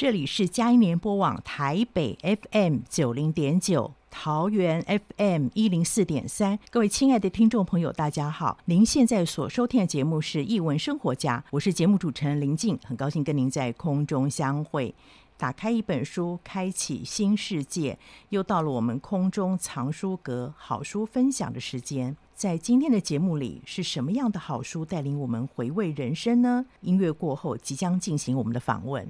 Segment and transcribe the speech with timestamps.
[0.00, 4.82] 这里是佳音联播网台北 FM 九零点九，桃园
[5.18, 6.58] FM 一零四点三。
[6.70, 8.56] 各位亲爱的听众朋友，大家好！
[8.64, 14.94] 您现在所收听的节目是《艺文生活家》，我是节目主持人林静，很高兴跟您在空中相会。
[15.36, 17.98] 打开一本书，开启新世界。
[18.30, 22.16] 又到了我们空中藏书阁好书分享的时间。
[22.34, 26.64] 在今天的节目里，是什么样的好书带领我们回味人生呢？
[26.80, 29.06] 音乐过后，即将进行我们的访问。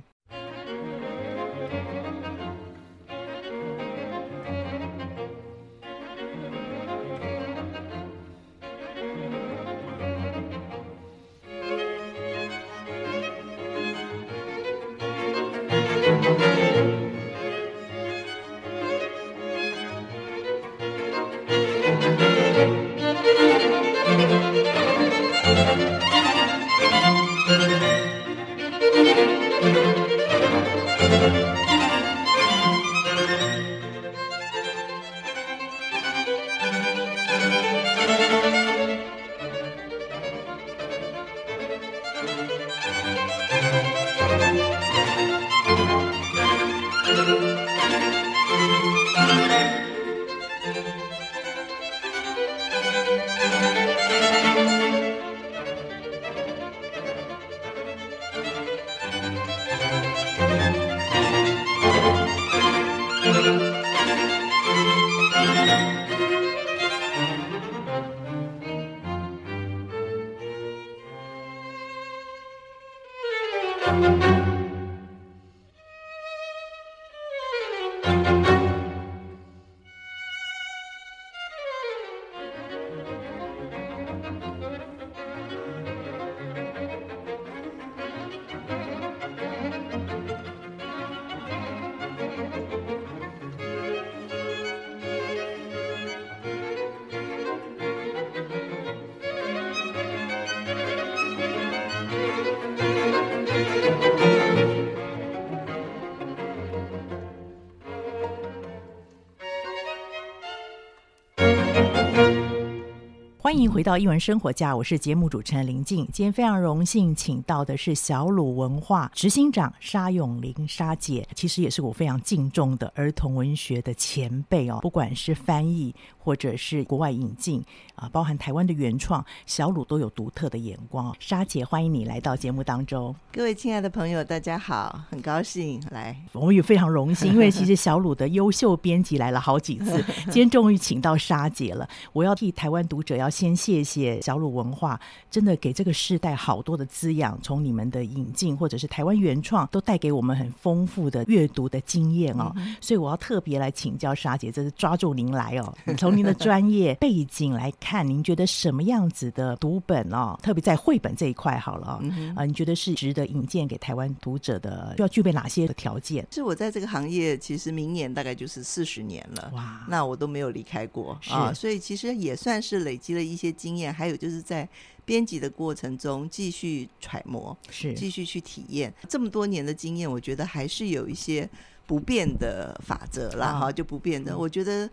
[113.60, 116.06] 迎回到一文生活家，我是节目主持人林静。
[116.12, 124.78] 今天非常荣幸请到的是小鲁文化执行长沙永林沙姐，其实也是我非常敬重的儿童文学的前辈哦。
[124.82, 127.62] 不管是翻译或者是国外引进
[127.97, 131.12] 啊，包含台湾的原创，小鲁都有独特的眼光。
[131.19, 133.12] 沙姐，欢迎你来到节目当中。
[133.32, 136.16] 各位亲爱的朋友，大家好，很高兴来。
[136.32, 141.88] 我们也非常荣幸， 因为其实小鲁的优秀编辑来了好几次， 今天终于请到沙姐了。
[142.12, 143.28] 我要替台湾读者要。
[143.41, 144.99] 先谢谢小鲁文化，
[145.31, 147.38] 真的给这个世代好多的滋养。
[147.43, 152.53] 从你们的引进或者是台湾原创，都带给我们很丰富的阅读的经验哦。
[152.56, 155.75] 嗯、所以我要特别来请教沙姐，这是抓住您来哦。
[155.97, 160.38] 从您的 专业背景来看，您觉得什么样子的读本哦？
[160.43, 164.94] 特别在绘本这一块好了啊、哦嗯呃，你觉得是值得引荐给台湾读者的？
[164.97, 166.26] 需要具备哪些的条件？
[166.31, 173.20] 是我在这个行业，其实明年大概就是四十年了哇，那我都没有离开过啊，所以其实也算是累积了。
[173.23, 174.69] 一些经验，还有就是在
[175.04, 178.92] 编辑的过程中继续揣摩，是继续去体验。
[179.08, 181.48] 这么多年的经验，我觉得还是有一些
[181.87, 184.37] 不变的法则啦，哈、哦，就不变的。
[184.37, 184.88] 我觉得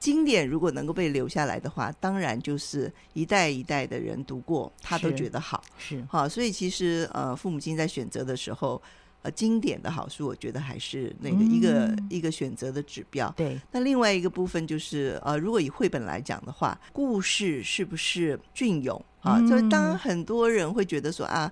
[0.00, 6.28] 经典如果能够被留下来的话，当然就是一代一代的人读过，他都觉得好，是好。
[6.28, 8.80] 所以其实呃，父母亲在选择的时候。
[9.22, 13.32] 呃，经典的好书，我觉得还是那个一个、嗯、一个选择的指标。
[13.36, 19.00] 对，那另外一个部分就是，呃，如果以绘本来讲的话，故事是不是隽永？
[19.20, 19.40] 啊？
[19.48, 21.50] 就是当很多人会觉得说啊，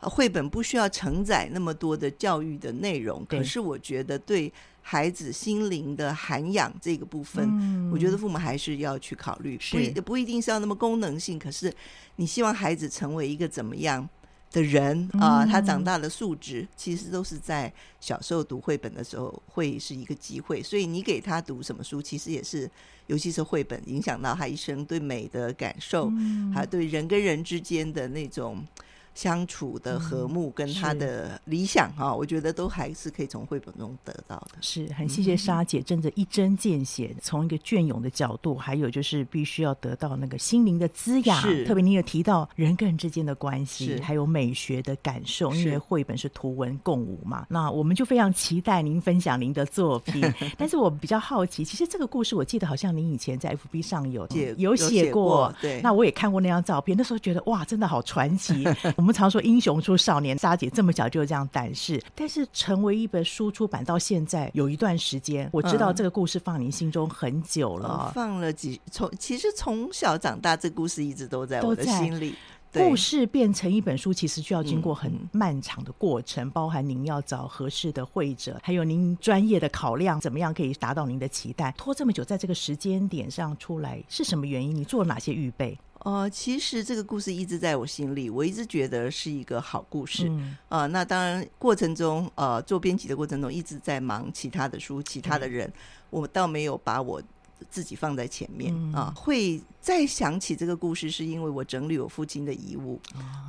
[0.00, 4.52] 绘本不需要承载那么多的教育的内容，可是我觉得对
[4.82, 11.72] 孩子心灵的涵养这个部分，嗯、我觉得父母还是要去考虑，不一不一定是要那么功能性，可是
[12.16, 14.06] 你希望孩子成为一个怎么样
[14.54, 15.46] 的人啊、呃？
[15.46, 17.70] 他长大的素质其实都是在
[18.00, 22.70] 小时候读绘本的时候会是一个机会，所以你给他读什么书，其实也是，
[23.08, 28.64] 尤其是绘本，影响到他一生对美的感受，嗯、还有对人跟人之间的那种。
[29.14, 34.58] 相处的和睦跟他的理想哈、嗯哦，我觉得都还是可以从绘本中得到的。
[34.60, 41.40] 是很谢谢莎姐，真的一针见血，从一个隽永的角度，还有就是必须要得到那个心灵的滋养。
[41.40, 47.46] 是，特别你有提到人跟人之间的关系，还有美学的感受，因为绘本是图文共舞嘛。
[47.48, 50.22] 那我们就非常期待您分享您的作品。
[50.58, 54.26] 但是我比较好奇，其实这个故事我记得好像您以前在 FB 上有
[54.56, 55.80] 有写过，对。
[55.82, 58.64] 那我也看过那张照片，那时候觉得哇，真的好传奇。
[59.04, 72.34] 我们常说英雄出少年，莎姐这么小就这样胆识，但是成为一本书出版到现在有一段时间，我知道这个故事放您心中很久了，嗯、放了几从其实从小长大，这故事一直都在我的心里。
[72.72, 81.70] 故事变成一本书，其实需要经过很漫长的过程，嗯、包含您要找合适的会者，还有您专业的考量，怎么样可以达到您的期待？
[81.76, 84.74] 拖这么久，在这个时间点上出来，是什么原因？
[84.74, 85.78] 你做了哪些预备？
[86.04, 90.28] 呃，其实这个故事一直在我心里，我一直觉得是一个好故事。
[90.28, 95.72] 嗯、呃，那当然过程中，呃，做编辑的过程中一直在忙其他的书，其他的人，嗯、
[96.10, 97.22] 我倒没有把我
[97.70, 99.14] 自己放在前面啊。
[99.16, 103.00] 会再想起这个故事，是因为我整理我父亲的遗物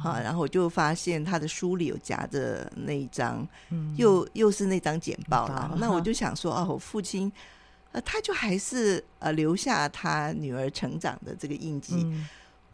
[0.02, 5.72] 啊、然后我就发现他的书里有夹着那一张，嗯、又又是那张简报了。
[5.74, 7.30] 嗯、那我就想说，哦，我父亲，
[7.92, 11.96] 呃，他就还是呃留下他女儿成长的这个印记。
[12.06, 12.26] 嗯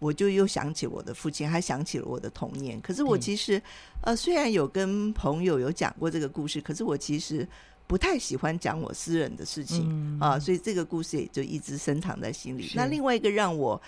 [0.02, 2.82] 我就又想起我的父亲，还想起了我的童年。
[2.82, 3.62] 可是我其实，
[4.02, 7.48] 呃，虽然有跟朋友有讲过这个故事，可是我其实
[7.86, 12.72] 不太喜欢讲我私人的事情、嗯、啊，所以这个故事也就一直深藏在心里。
[12.74, 13.80] 那另外一个让我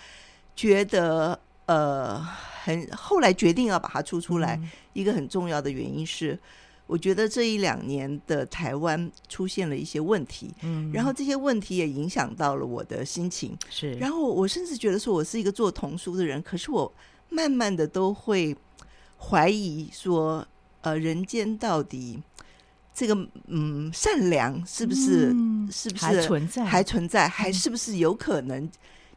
[0.54, 2.22] 觉得，呃，
[2.62, 6.38] 很后来决定要把它出出来，嗯、一个很重要的原因是。
[6.86, 13.94] 我觉得这一两年的台湾出现了一些问题，嗯，然后这些问题也影响到了我的心情，是。
[13.94, 16.92] 然后我甚至觉得说，我是一个做童书的人，可是我
[17.30, 18.54] 慢慢的都会
[19.18, 20.46] 怀疑说，
[20.82, 22.22] 呃，人间到底
[22.94, 28.70] 这个嗯善良是不是、嗯、是不是还存在，还存在，还是不是有可能？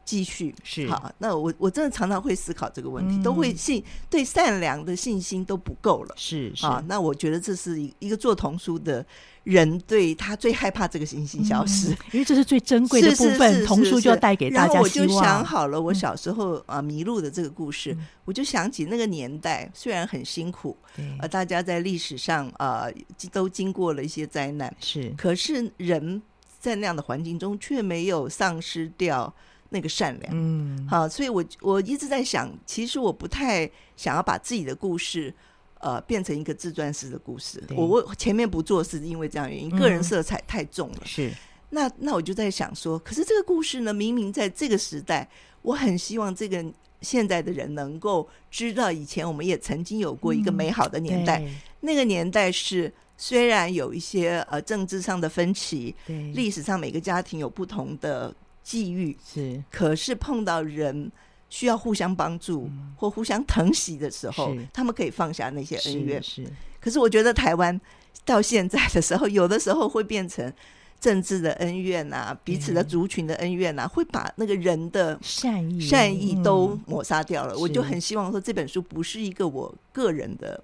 [0.08, 0.54] 继续。
[0.64, 0.88] 是。
[0.88, 6.64] 好，那我我真的常常会思考这个问题，嗯、都会信对善良的信心都不够了，是是。
[6.64, 6.82] 啊。
[6.88, 9.04] 那我觉得这是一一个做童书的
[9.44, 14.72] 人，对他最害怕这个信心消失，嗯、因为这是最珍贵的部分，童书就要带给大家。
[14.72, 21.04] 然后我就想好了，我小时候啊迷路的这个故事，嗯、我就想起那个年代虽然很辛苦，对。
[21.20, 22.86] 呃，大家在历史上啊
[23.30, 26.22] 都经过了一些灾难，是，可是人
[26.58, 29.32] 在那样的环境中却没有丧失掉。
[29.70, 35.32] 那个善良，嗯，好，所以我我一直在想，其实我不太想要把自己的故事，
[35.80, 37.62] 呃，变成一个自传式的故事。
[37.76, 41.02] 我我前面不做是因为这样原因，个人色彩太重了。
[41.04, 41.34] 是、嗯，
[41.68, 45.28] 那那我就在想说，可是这个故事呢，明明在这个时代，
[45.60, 46.64] 我很希望这个
[47.02, 51.40] 现在的人能够知道，以前我们也曾经有过一个美好的年代。
[51.40, 58.34] 嗯、那个年代是虽然有一些呃政治上的分歧，对，历史上每个家庭有不同的。
[58.68, 59.16] 际遇。
[59.24, 61.10] 是，可是碰到人
[61.48, 66.22] 需要互相帮助、嗯、或互相疼惜的时候，他们可以放下那些恩怨。
[66.22, 66.52] 是，是。
[66.78, 67.80] 可是我觉得台湾
[68.26, 70.52] 到现在的时候，有的时候会变成
[71.00, 77.54] 政治的恩怨啊，彼此的族群的恩怨啊，嗯、会把那个人的善意善意都抹杀掉了。
[77.54, 80.62] 嗯、我就很希望说，这本书不是一个我个人的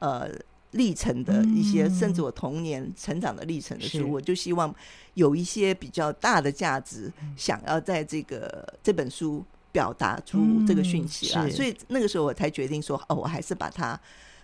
[0.00, 0.30] 呃。
[0.72, 4.74] 历程的一些，嗯、甚至我童年成长的历程的书，我就希望
[5.14, 13.98] 有一些比较大的价值，嗯、想要在这个这本书表达出这个讯息啊，嗯、所以那个时候我才决定说，哦，我还是把它。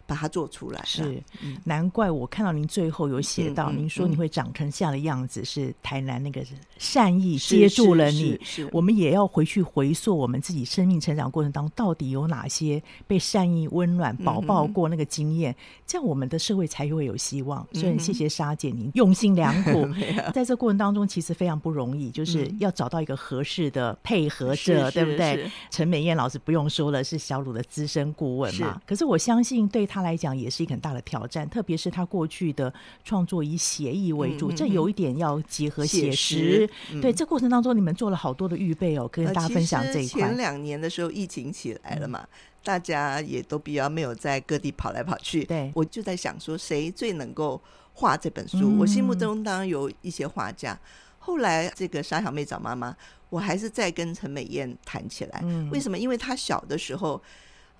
[0.08, 1.22] 把它做出来是，
[1.64, 6.42] 难怪我看到您最后有写到，您说你会长成这样的样子，是台南那个
[6.78, 8.40] 善意接住了你。
[8.42, 15.54] 是，我们也要回去回溯我们自己生命成长过程当中，到底有哪些被善意温暖宝宝过那个经验，
[15.86, 17.66] 这样我们的社会才会有希望。
[17.74, 19.86] 所以谢谢莎姐，您用心良苦，
[20.32, 25.50] 在这过程当中其实非常不容易，就是要找到一个合适的配合者，对不对？
[25.70, 28.80] 陈美燕老师不用说了，是小鲁的资深顾问嘛。
[28.86, 29.97] 可是我相信对他。
[29.98, 36.68] 他来讲也是一个很大的挑战，特别是他过去的创作以写意为主，嗯、这有一点要结合写实。
[37.02, 40.20] 对，这过程当中你们做了好多的预备哦，跟大家分享这一块。
[40.20, 42.28] 前两年的时候疫情起来了嘛，嗯、
[42.62, 45.44] 大家也都比较没有在各地跑来跑去。
[45.44, 47.60] 对，我就在想说，谁最能够
[47.94, 48.58] 画这本书？
[48.60, 50.78] 嗯、我心目中当然有一些画家。
[51.18, 52.96] 后来这个沙小妹找妈妈，
[53.30, 55.40] 我还是在跟陈美燕谈起来。
[55.42, 55.98] 嗯、为什么？
[55.98, 57.20] 因为她小的时候。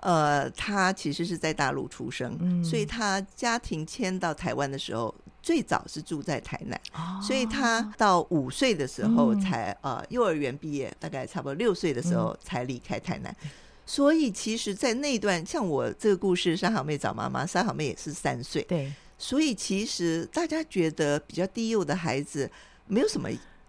[0.01, 13.35] 呃，他其实是在大陆出生，嗯、所以他家庭迁到台湾的时候，最早是住在台南，哦、所以他到五岁的时候才、嗯、呃幼儿园毕业，大概差不多六岁的时候才离开台南。
[13.43, 13.51] 嗯、
[13.85, 22.51] 所以其实，在那段像我这个故事，三好妹找妈妈，三好妹也是三岁，对，所以其实大家觉得比较低幼的孩子
[22.87, 23.29] 没有什么。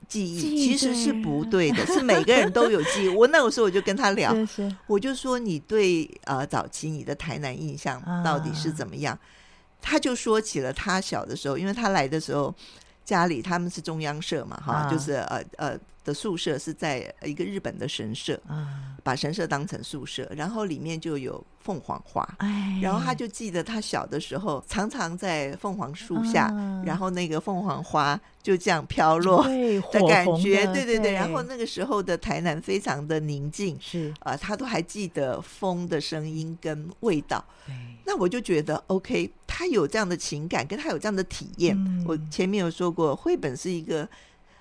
[0.09, 3.07] 记忆其实是不对的，是每个人都有记忆。
[3.07, 4.33] 我那个时候我就跟他 聊，
[4.87, 9.17] 我就说，你对呃早期你的台南印象到底是怎么样？
[9.81, 12.53] 他就说起了他小的时候，因为他来的时候
[13.05, 18.37] 家里他们是中央社嘛，哈，就是呃呃的宿舍是在一个日本的神社，
[19.09, 22.23] 把神社当成宿舍，然后里面就有凤凰花，
[22.79, 26.53] 然后他就记得他小的时候常常在凤凰树下，
[26.85, 28.19] 然后那个凤凰花。
[28.41, 31.11] 就这样飘落的感觉，对对对。
[31.11, 37.43] 然后那个时候的台南非常的宁静，是啊，他都还记得风的声音跟味道。
[38.05, 41.77] 那我就觉得 OK，他有这样的情感，跟他有这样的体验。
[42.07, 44.07] 我前面有说过，绘本是一个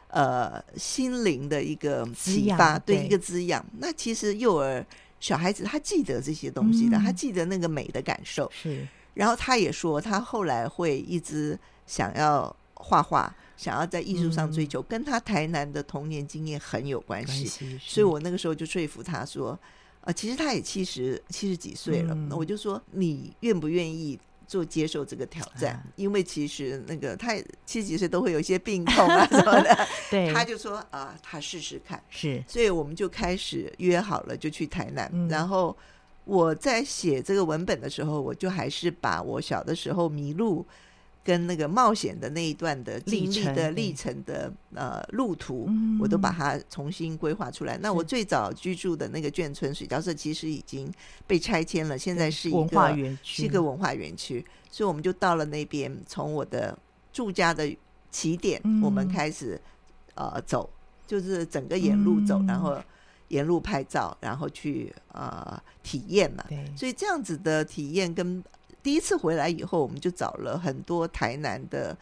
[0.09, 3.65] 呃心灵的一个启发，对一个滋养。
[3.79, 4.85] 那其实幼儿
[5.21, 8.51] 小孩子他记得这些东西的，他记得那个美的感受。
[8.55, 13.35] 是，然后他也说，他后来会一直想要画画。
[13.59, 19.59] 想要在艺术上追求，嗯、跟他台南的童年经验很有关系，所以我那个时候就说服他说，
[20.03, 24.17] 呃，其实他也七十七十几岁了，我就说你愿不愿意
[24.49, 25.75] 做接受这个挑战？
[25.75, 35.77] 啊、因为其实那个他七十几岁都会有一些病痛啊 什么的，对，他就说啊、呃，他试试看，是，所以我们就开始约好了，就去台南，嗯、然后
[36.25, 40.67] 我在写这个文本的时候，我就还是把我小的时候迷路。
[41.25, 47.77] 跟那个冒险的那一段的经历的历程的呃路途，嗯、我都把它重新规划出来。
[47.83, 50.91] 那我最早居住的那个眷村水交社其实已经
[51.27, 54.45] 被拆迁了，现在是一个文化园区，是一个文化园区。
[54.71, 56.79] 所以我们就到了那边，从我的
[57.13, 57.77] 住家的
[58.11, 59.61] 起点，嗯、我们开始
[60.15, 60.71] 呃走，
[61.07, 62.77] 就是整个沿路走，嗯、然后
[63.29, 66.43] 沿路拍照，然后去呃体验嘛。
[66.49, 68.43] 对所以这样子的体验跟。
[68.89, 71.95] 第一次回来以后，我们就找了很多台南的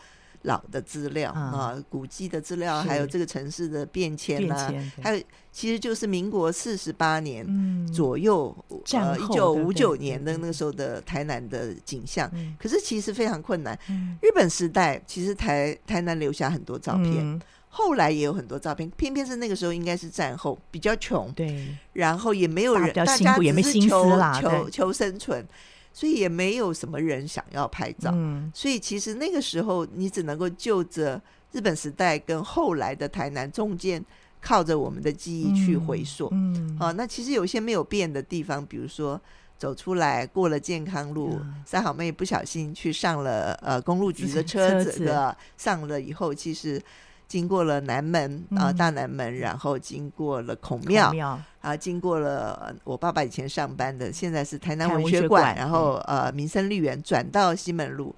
[0.43, 7.45] 老的资料、嗯、啊，古迹的资料，还有这个城市的变迁啊，还有其实就是民国四十八年
[7.93, 12.31] 左右，嗯、呃，一九五九年的那个时候的台南的景象。
[12.35, 13.77] 嗯、可是其实非常困难。
[13.91, 25.45] 嗯、日本时代其实台台南留下很多照片，嗯、后来也有很多照片，偏偏是那个时候应该是战后比较穷，对，然后也没有人，大家只是求求求生存。
[25.97, 31.19] 所以也没有什么人想要拍照，嗯、所以其实那个时候你只能够就着
[31.53, 34.05] 日本时代跟后来的台南中间，
[34.39, 36.29] 靠着我们的记忆去回溯。
[36.33, 39.19] 嗯，嗯啊，那其实有些没有变的地方，比如说
[39.57, 46.79] 走出来过了健康路，三、嗯、好妹不小心去上了呃公路局的车子的，上了以后其实。
[47.29, 51.13] 经过了南门啊，大南门，然后经过了孔庙，
[51.61, 58.15] 啊，经过了我爸爸以前上班的，现在是台南文学馆，然后呃民生绿园转到西门路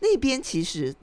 [0.00, 0.94] 那边，其实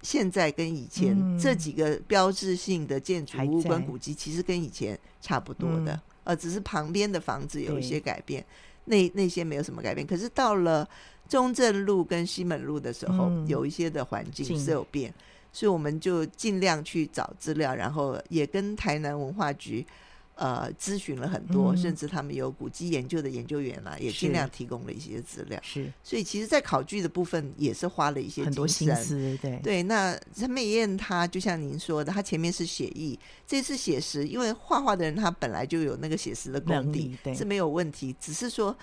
[0.00, 8.44] 现在跟以前、嗯、这几个标志性的建筑物跟古迹，其实跟以前差不多的，在呃，只是旁边的房子有一些改变，
[8.84, 10.06] 那那些没有什么改变。
[10.06, 10.88] 可是到了
[11.28, 15.12] 中正路跟西门路的时候，嗯、有一些的环境是有变。
[15.52, 19.86] 所以我们就尽量去找资料，然后也跟台南文化局
[20.34, 25.60] 呃咨询了很多，嗯、甚至他们有古籍研究的研究员啦，也尽量提供了一些资料。
[25.62, 29.36] 是，所以其实，在考据的部分也是花了一些很多心思。
[29.42, 38.16] 对对，那陈美燕她就像您说的，她前面是写意，这次写实，因为画画的人他本来就有那个写实的功底，是没有问题。
[38.18, 38.74] 只是说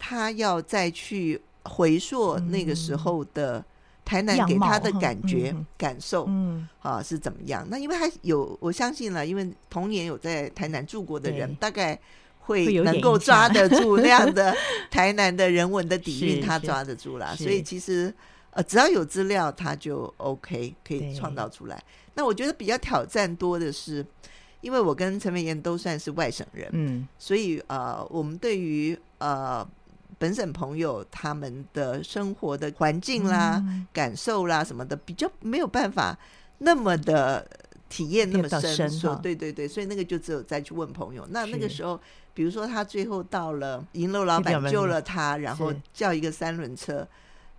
[0.00, 3.64] 他要再去回溯那个时候的、嗯。
[4.04, 7.66] 台南给他的感觉、嗯、感受，嗯，啊是怎么样？
[7.70, 11.98] 那因为他有，我相信了，因为童年有在台南住过的人，大概
[12.40, 14.54] 会能够抓得住那样的
[14.90, 17.34] 台南的人文的底蕴，他抓得住啦。
[17.36, 18.12] 所以其实
[18.50, 21.82] 呃，只要有资料，他就 OK 可以创造出来。
[22.14, 24.04] 那我觉得比较挑战多的是，
[24.60, 29.66] 因为我跟陈美妍都算是外省人，嗯，所以呃，我们对于呃。
[30.22, 36.16] 本省朋友他们的生活的环境啦、嗯、感受啦什么的，比较没有办法
[36.58, 37.44] 那么的
[37.88, 38.88] 体验那么深。
[38.88, 41.26] 说对对对，所以那个就只有再去问朋友。
[41.30, 42.00] 那那个时候，
[42.34, 47.04] 比如说他最后到了银楼老板救了他，然后叫一个三轮车，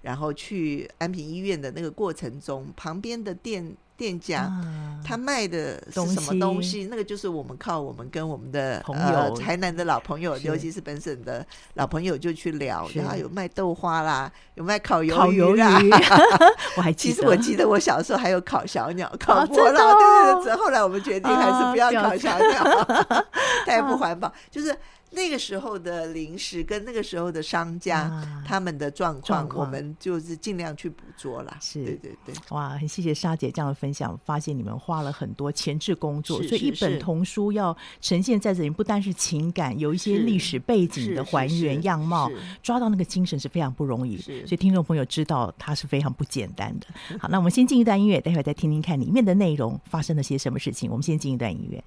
[0.03, 3.75] 然后去安平医院的那个过程中，旁边的店。
[3.95, 6.87] 店家、啊、他卖的是什么东西？
[6.89, 11.45] 那个就是我们靠我们跟我们的朋友、呃、台南的老朋友，尤其是本省的
[11.75, 12.89] 老朋友就去聊。
[12.95, 15.79] 然后有卖豆花啦，有卖烤鱿鱼啦。
[16.75, 19.95] 我还记得，其实我记得我小时候还有烤小鸟、烤伯劳。
[19.95, 22.85] 哦、对对对，后来我们决定还是不要烤小鸟，
[23.67, 24.33] 太不环保。
[24.49, 24.75] 就是。
[25.13, 31.57] 那个时候的零食跟那个时候的商家、啊、他们的状况，我们就是尽量去捕捉啦。
[31.61, 32.35] 是，对对对。
[32.49, 42.29] 哇，很谢谢莎姐这样的分享，发现你们花了很多前置工作，所以一本童书要呈现在这里，不单是情感，有一些历史背景的还原样貌，
[42.61, 44.17] 抓到那个精神是非常不容易。
[44.17, 46.87] 所以听众朋友知道它是非常不简单的。
[47.19, 50.89] 好，那我们先进一段音乐，待会儿再听听看里面的内容发生了些什么事情。
[50.89, 51.83] 我们先进一段音乐。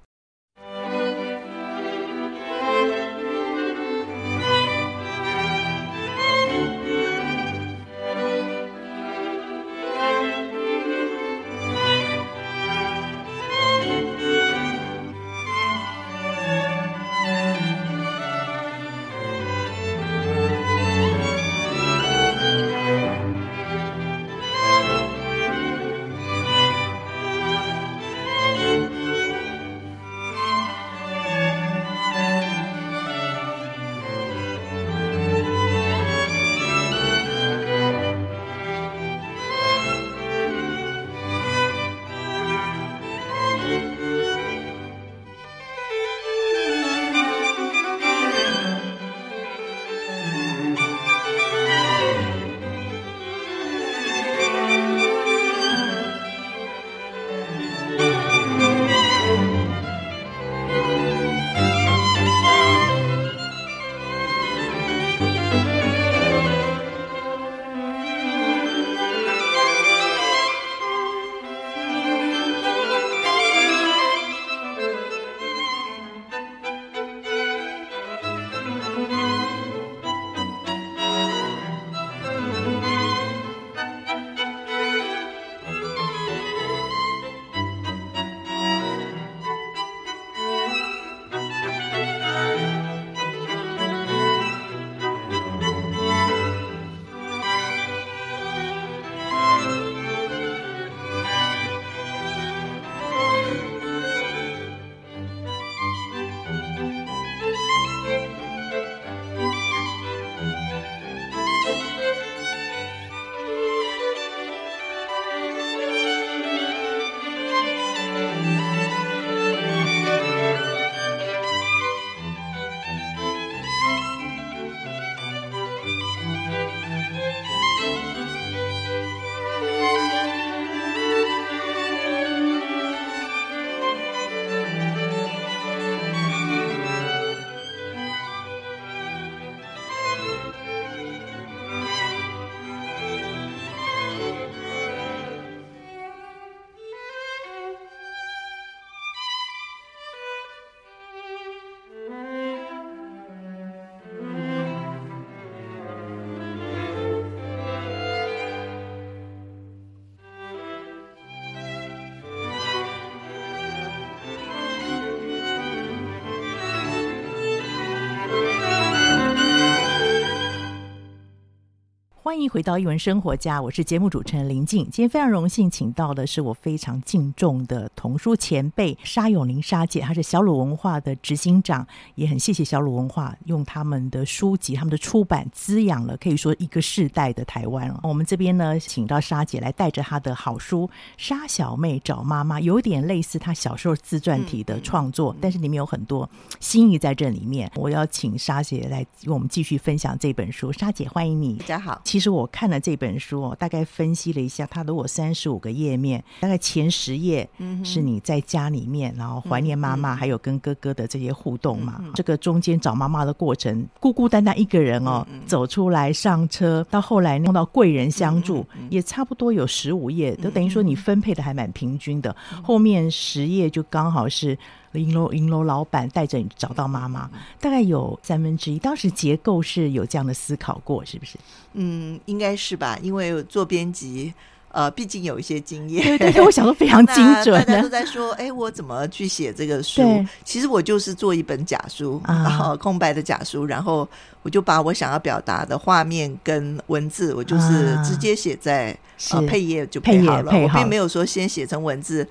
[172.27, 174.83] 欢迎回到一文生活家，我是节目主持人林静。
[174.91, 187.97] 今天非常荣幸请到的是我非常敬重的童书前辈莎咏琳莎姐，她是小鲁文化的执行长，也很谢谢小鲁文化用他们的书籍、他们的出版滋养了可以说一个世代的台湾。
[188.03, 190.85] 我们这边呢，请到莎姐来带着她的好书
[191.15, 197.71] 《沙小妹找妈妈》，有点类似她小时候自传体的创作，但是里面有很多心意在这里面。
[197.75, 200.73] 我要请莎姐来为我们继续分享这本书。
[200.73, 202.01] 莎姐，欢迎你，大家好。
[202.17, 207.47] 其实我看了这本书，大概分析了一下，它如果三十五个页面，大概前十页
[207.83, 212.03] 是你在家里面，然后怀念妈妈，还有跟哥哥的这些互动嘛。
[212.13, 222.35] 这个中间找妈妈的过程，孤孤单单一个人哦，走出来上车，到后来弄到贵人相助，也差不多有十五页，都等于说你分配的还蛮平均的。
[222.63, 224.57] 后面十页就刚好是。
[224.97, 227.29] 银楼银楼老板带着你找到妈妈，
[227.61, 228.79] 大概有三分之一。
[228.79, 231.37] 当时结构是有这样的思考过，是不是？
[231.73, 234.33] 嗯，应该是吧，因为做编辑。
[234.69, 237.65] 呃，毕竟有一些经验，对对对，我想的非常 精准。
[237.65, 240.23] 大家都在说，哎，我怎么去写这个书？
[240.43, 244.07] 其实我就是做一本假书，然后空白的假书，然后
[244.43, 248.95] 我就把我想要表达的画面跟文字，我就是直接写在
[249.31, 252.27] 呃配页就配好了，我并没有说先写成文字。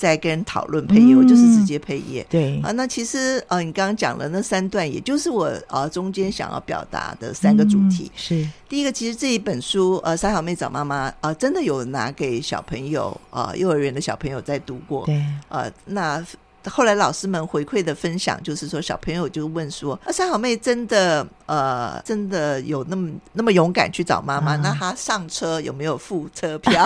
[0.00, 2.24] 在跟人讨论配音，我就是直接配音。
[2.30, 8.10] 对啊，那其实呃，你刚刚讲的那三段，也就是我呃中间想要表达的三个主题。
[8.16, 15.04] 是第一个，其实这一本书呃，三小妹找妈妈啊，真的有拿给小朋友啊，幼儿园的小朋友在读过。
[15.04, 16.24] 对呃，那。
[16.68, 24.56] 后来老师们回馈的分享，就是说小朋友就问说：“啊，三好妹真的呃，真的有那么那么勇敢去找妈妈？
[24.56, 26.84] 嗯、那她上车有没有付车票？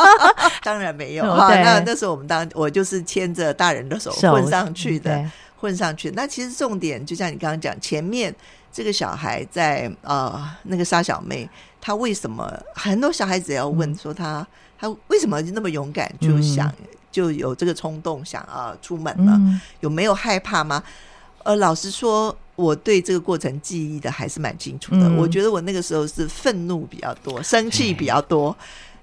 [0.62, 1.48] 当然没有啊。
[1.54, 5.24] 那那时候我们当我就是牵着大人的手混上去的，
[5.58, 6.10] 混上去。
[6.10, 8.34] 那其实重点就像你刚刚讲，前面
[8.70, 11.48] 这个小孩在呃那个沙小妹，
[11.80, 14.46] 她为什么很多小孩子要问说她
[14.78, 16.68] 她为什么那么勇敢，就想。
[16.68, 20.82] 嗯”就有这个冲动想要出门了，嗯、有没有害怕吗？
[21.44, 25.08] 呃，老实说，我对这个过程记忆的还是蛮清楚的。
[25.08, 28.54] 嗯、我觉得我那个时候是愤怒比较多，生气比较多。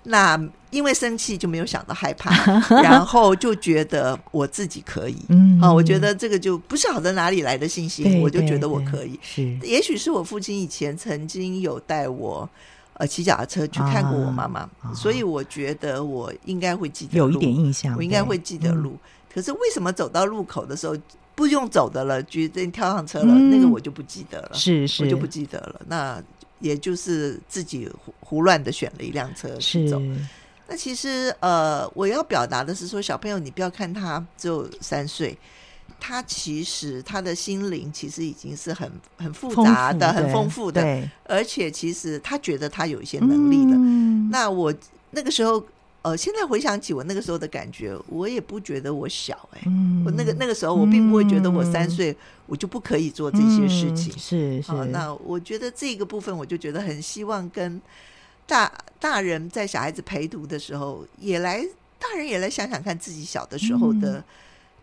[0.04, 2.30] 那因为生气就没有想到害怕，
[2.84, 5.18] 然后就觉得我自己可以。
[5.30, 9.20] 嗯，啊，我觉得这个就不晓得哪里来的信心，对我就觉得我可以。
[9.24, 12.48] 是，也许是我父亲以前曾经有带我。
[12.96, 18.92] 呃，骑脚踏车去看过我妈妈，啊、所以我觉得我应该会记得路，有一点印象，我应该会记得路。
[18.92, 19.00] 嗯、
[19.34, 20.96] 可是为什么走到路口的时候
[21.34, 23.34] 不用走的了，就跳上车了？
[23.34, 25.82] 嗯、那个我就不记得了，是是，我就不记得了。
[25.88, 26.22] 那
[26.60, 30.00] 也就是自己胡胡乱的选了一辆车去走。
[30.68, 35.38] 那其实呃，我要表达的是说，小朋友，你不要看他只有三岁。
[36.06, 43.72] 他其实他的心灵其实已经是很很复杂的、很丰富的，而且其实他觉得他有一些能力的。
[43.74, 44.74] 嗯、那我
[45.12, 45.64] 那个时候，
[46.02, 52.16] 呃，现在回想起我那个时候的感觉，我也不觉得我小哎、欸，嗯、我那个那个时候我并不会觉得我三岁、嗯、
[52.48, 54.14] 我就不可以做这些事情。
[54.14, 57.82] 嗯、是是、呃，那我觉得这个部分我就觉得很希望跟
[58.46, 61.66] 大大人在小孩子陪读的时候，也来
[61.98, 64.22] 大人也来想想看自己小的时候的。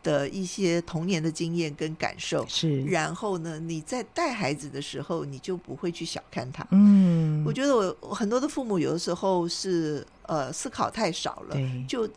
[0.00, 6.66] 嗯的一些童年的经验跟感受是，然后呢，你在带孩子的时候，你就不会去小看他。
[6.70, 12.08] 嗯，我觉得我，很多的父母有的时候是呃思考太少了，对就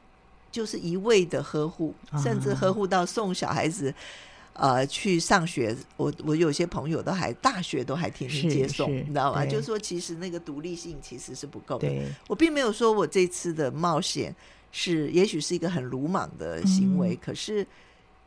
[0.50, 1.93] 就是一味的呵护，
[2.24, 3.93] 甚至呵护到送小孩子
[4.54, 5.76] 呃去上学。
[5.98, 9.46] 我我有些朋友都还大学都还天天接送，你知道吗？
[9.46, 11.91] 就是说，其实那个独立性其实是不够的。
[12.30, 14.34] 我并没有说我这次的冒险。
[14.74, 17.66] 是，也许是一个很鲁莽的行为，嗯、可是。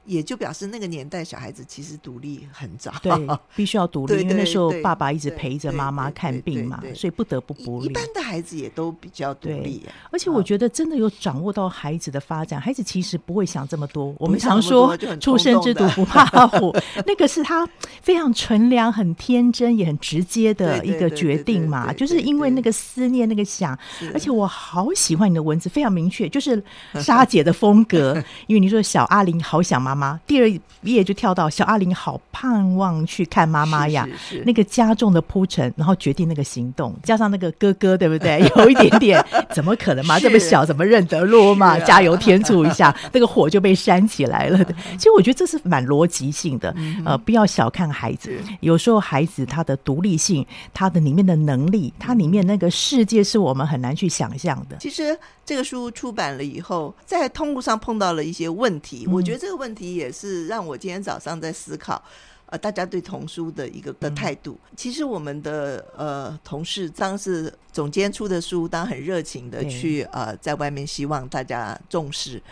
[0.06, 3.12] 也就表示那个年代小孩子其实独立很早，对，
[3.54, 7.86] 必须要独立， 因为那时候爸爸一直陪着妈妈看病嘛，所以不得不独立。
[7.86, 14.14] 一般的孩子也都比较独立，而且我觉得真的有掌握到孩子的发展，孩子其实不会想这么多。
[14.18, 17.68] 我们常说“初生之犊不 怕虎”，那个是他
[18.00, 23.76] 非常纯良、很天真、也很直接的一个决定嘛，就是因为那个思念、那个想。
[24.14, 26.62] 而且我好喜欢你的文字，非常明确，就是
[27.00, 28.22] 莎姐的风格。
[28.46, 30.20] 因为你说小阿玲好想妈妈。
[30.26, 38.40] 第二页就跳到小阿玲好盼望去看妈妈呀，是是是那个加重的铺陈，然后决定那个行动，加上那个哥哥，对不对？
[38.56, 40.20] 有一点点，怎么可能嘛？
[40.20, 41.76] 这么小怎么认得路嘛？
[41.76, 44.62] 啊、加油添醋一下， 那个火就被煽起来了。
[44.96, 54.76] 其实我觉得这是蛮逻辑性的，呃，不要小看孩子，有时候孩子他的独立性，他的里面的能力，他里面那个世界是我们很难去想象的。
[54.78, 59.85] 其实这个书出版了以后，在通路上碰到了一些问题，嗯、我觉得这个问题。
[59.94, 62.02] 也是让我今天早上在思考，
[62.46, 64.58] 呃，大家对童书的一个的态度。
[64.64, 72.42] 嗯、其实我们的呃同事张是总监出的书，当然很热情的去对呃在外面希望大家重视。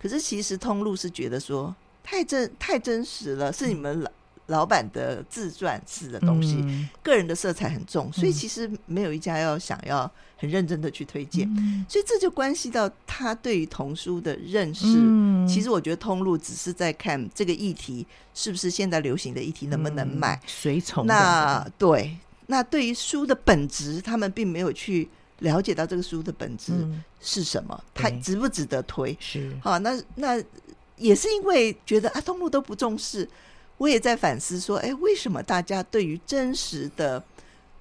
[0.00, 4.10] 可是其实通路是觉得说太真太真实了，是你们老。
[4.48, 14.86] 老板的自传式的东西，嗯、个人的色彩很重，所以其实没有一家要想要很认真的去推荐，嗯、所以这就关系到他对于童书的认识。
[14.86, 21.08] 嗯、其实我觉得通路只是在看这个议题是不是现在流行的议题，能不能卖，随从、嗯。
[21.08, 25.06] 那对，那对于书的本质，他们并没有去
[25.40, 26.72] 了解到这个书的本质
[27.20, 29.14] 是什么，它、嗯、值不值得推？
[29.20, 29.54] 是。
[29.62, 30.42] 好，那那
[30.96, 33.28] 也是因为觉得啊，通路都不重视。
[33.78, 37.22] 我也在反思说，哎，为什么大家对于真实的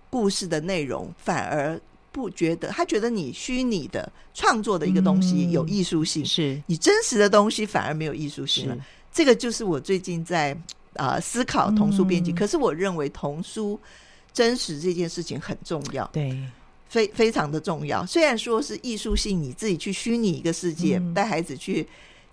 [0.09, 1.79] 故事的内容反而
[2.11, 2.69] 不觉得？
[2.69, 8.77] 他觉得你虚拟的创作的一个东西有艺术性，嗯、是你真实的东西反而没有艺术性了。
[9.11, 10.53] 这个就是我最近在
[10.93, 12.31] 啊、呃、思考童书编辑。
[12.31, 13.79] 嗯、可是我认为童书
[14.31, 16.39] 真实这件事情很重要，对，
[16.87, 18.05] 非非常的重要。
[18.05, 21.87] 虽然说是艺术性，你自己去虚拟一个世界，带、嗯、孩子去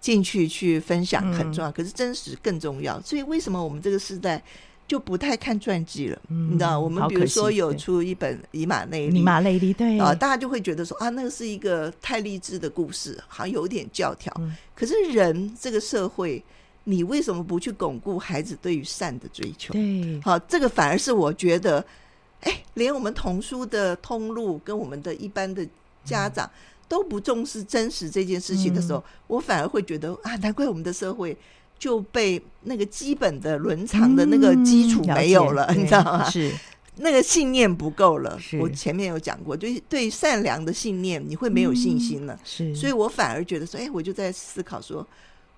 [0.04, 3.00] 进去去分享很重要，嗯、可是真实更重要。
[3.00, 4.42] 所以为什么我们这个时代？
[4.86, 6.78] 就不太看传记了，嗯、你知道？
[6.78, 14.30] 我们比如说有出一本《以马内利》，以马内利对啊，大家就会觉得说啊，那个是一个太励志的故事，好像有点教条。
[14.38, 16.44] 嗯、可是人这个社会，
[16.84, 19.72] 你为什么不去巩固孩子对于善的追求？
[19.72, 21.82] 对，好，这个反而是我觉得，
[22.42, 25.66] 哎，连我们童书的通路跟我们的一般的
[26.04, 26.48] 家长
[26.88, 31.36] 都不重视真实这件事情的时候，嗯、我反而会觉得啊，难怪我们的社会。
[31.76, 36.30] 就被那个基本的伦常的那个基础没有了，嗯、你知道吗？
[36.30, 36.50] 是
[36.98, 38.38] 那个信念不够了。
[38.60, 42.32] 我前面有讲过，就是对善良的信念，你会没有信心了。
[42.32, 45.06] 嗯、是，所以我反而觉得说，哎，我就在思考说，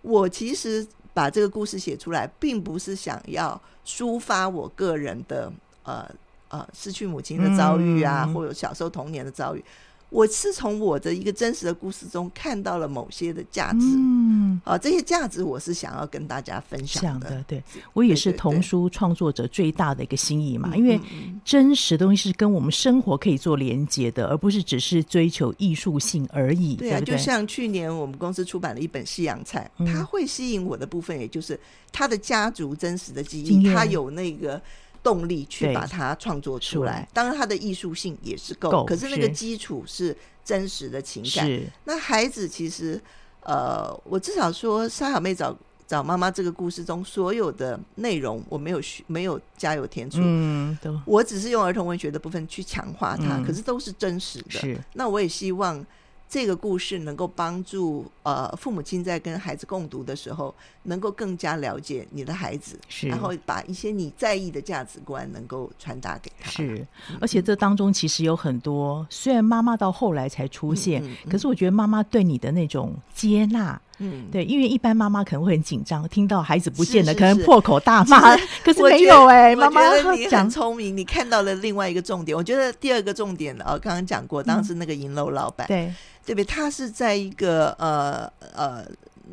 [0.00, 5.52] 我其实把这个故事写出来，并不是想要抒发我个人的
[5.84, 6.10] 呃
[6.48, 9.62] 呃失去母亲的遭遇啊，嗯、或者小时候童年的遭遇。
[10.08, 17.30] 我是从我的一个真实的故事中看到了某些的价值，嗯，啊，这些价值我是想要跟大家分享的。
[17.30, 21.00] 的对，我也是童书创作者最大的一个心意嘛，对对对，因为
[21.44, 26.76] 真实的东西是跟我们生活可以做连接的，而不是只是追求艺术性而已。
[26.76, 31.58] 对啊，就像去年我们公司出版了一本《西洋菜》，嗯，它会吸引我的部分，也就是
[31.92, 34.62] 他的家族真实的记忆，他有那个。
[35.06, 41.48] 动力去把它创作出来，当然它的艺术性也是够，可是那个基础是真实的情感。
[41.84, 43.00] 那孩子其实，
[43.44, 54.76] 呃，我至少说沙小妹找找妈妈这个故事中所有的内容，我没有没有加油添醋，嗯，我只是用儿童文学的部分去强化它，嗯、可是都是真实的。
[54.94, 55.86] 那我也希望。
[56.28, 63.08] 这个故事能够帮助呃父母亲在跟孩子共读的时候，能够更加了解你的孩子，是。
[63.08, 66.50] 然后把一些你在意的价值观能够传达给他。
[66.50, 66.86] 是，
[67.20, 82.36] 而且这当中其实有很多，虽然妈妈到后来才出现，嗯嗯嗯、可是我觉得妈妈对你的那种接纳，嗯，对，因为一般妈妈可能会很紧张，听到孩子不见了，可能破口大骂，可是没有哎、欸，妈妈你很聪明，你看到了另外一个重点。
[82.36, 85.92] 我觉得第二个重点啊，刚刚讲过，当时那个银楼老板，对。
[86.24, 86.44] 对不对？
[86.44, 88.84] 他是在一个呃呃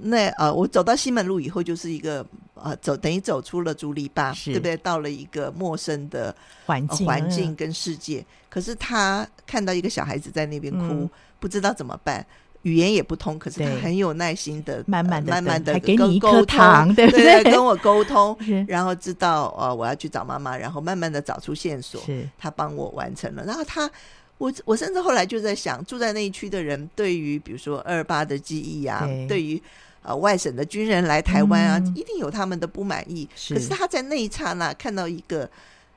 [0.04, 2.24] 那呃，我走到西门路以后，就是一个
[2.54, 4.78] 呃走等于走出了竹篱笆，对不对？
[4.78, 6.36] 到了一个陌生的
[6.68, 8.24] 环境、呃、环境跟世界。
[8.48, 12.24] 可是他看到一个小孩子在那边哭，嗯、不知道怎么办，
[12.64, 17.44] 语言也不通，可是他很有耐心的，慢慢的、慢慢的给你一颗糖，对不对？
[17.44, 18.36] 跟我沟通，
[18.68, 22.02] 然后知道呃我要去找妈妈，然后慢慢的找出线索，
[22.38, 23.90] 他帮我完成了，然后他。
[24.40, 29.62] 我我甚至后来就在想，住在那一区的人对于比如说二二八的记忆啊，对，对于
[30.02, 33.30] 呃外省的军人来台湾啊，嗯、一定有他们的不满意。
[33.36, 33.54] 是。
[33.54, 35.50] 可是他在那一刹那看到一个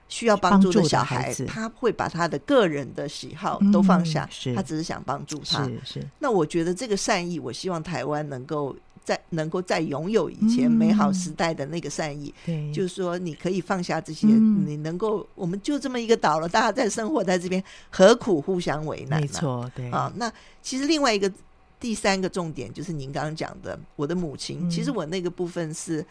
[0.08, 5.64] 需要帮助的小孩，孩他会把他的个人的喜好都放下，嗯、他只是想帮助他。
[5.64, 6.06] 是是。
[6.18, 8.76] 那我觉得这个善意，我希望台湾能够。
[9.06, 19.20] 在能够再拥有以前美好时代的那个善意，嗯、对，就是说你可以放下这些，嗯、你能够，我们就这么一个岛了，大家在生活在这边，何苦互相为难呢？
[19.20, 20.12] 没错，对啊。
[20.16, 20.28] 那
[20.60, 21.32] 其实另外一个
[21.78, 24.66] 第三个重点就是您刚刚讲的，我的母亲。
[24.66, 26.04] 嗯、其实我那个部分是，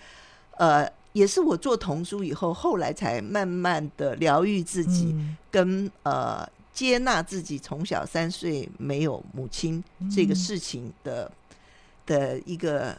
[0.52, 11.26] 呃，也是我做童书以后，后来才慢慢的疗愈自己，嗯、跟呃接纳自己从小三岁没有母亲这个事情的。
[11.26, 11.32] 嗯
[12.08, 12.96] 的一个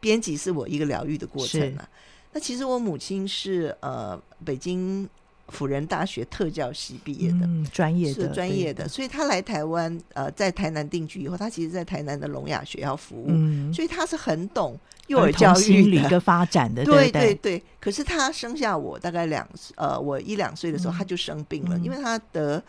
[0.00, 1.88] 编辑是我一个疗愈的过程啊。
[2.32, 5.08] 那其实我母亲是呃北京
[5.48, 15.96] 辅仁大学特教系毕业的，嗯、专业的是专业的，所以他来台湾呃在台南定居以后，他其实在台南的聋哑学校服务，嗯、所以他是很懂幼儿教育的。
[15.96, 16.84] 一个发展的。
[16.86, 17.34] 对对？
[17.36, 22.62] 对，可是他生下我大概两呃我一两岁的时候，他就生病了，嗯、因为他得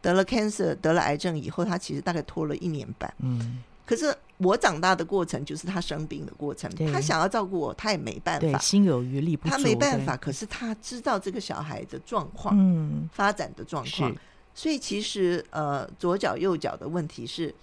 [0.00, 3.12] 得了 cancer 得了癌症以后，他其实大概拖了一年半。
[3.20, 3.62] 嗯。
[3.86, 10.16] 可是我长大的过程就是他生病的过程，他想要照顾我，他也没办法，心有余力不足，他没办法。
[10.16, 14.12] 可是他知道这个小孩的状况，嗯，发展的状况，
[14.52, 17.54] 所以其实呃，左脚右脚的问题是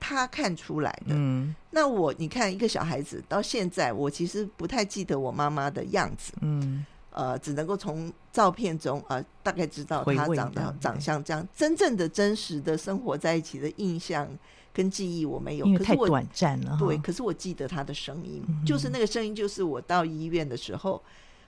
[0.00, 1.14] 他看出来的。
[1.14, 14.26] 嗯，那我你看一个小孩子到现在，我其实不太记得我妈妈的样子，嗯，呃，只能够从照片中呃大概知道他长得长相这样，真正的真实的生活在一起的印象。
[14.74, 16.76] 跟记忆我没有，因为太短暂了。
[16.80, 21.00] 对，可是我记得他的声音，嗯、就是那个声音，就是我到医院的时候，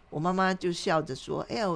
[0.08, 1.66] 我妈妈就笑着说：“哎呀，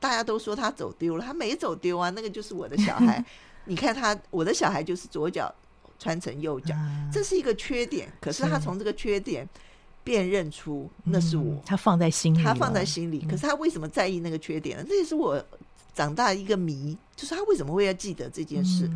[0.00, 3.24] 大家都说他走丢了，他没走丢啊，那个就是我的小孩。
[3.66, 5.54] 你看他，我的小孩就是左脚
[5.96, 8.12] 穿成右脚，啊、这是一个缺点。
[8.20, 9.48] 可是他从这个缺点
[10.02, 11.62] 辨认出那是我。
[11.64, 13.24] 他放在心里，他放在心里。
[13.30, 14.84] 可是他为什么在意那个缺点呢？
[14.88, 15.40] 这也是我
[15.94, 18.90] 长大一个谜，就是他为什么会要记得这件事？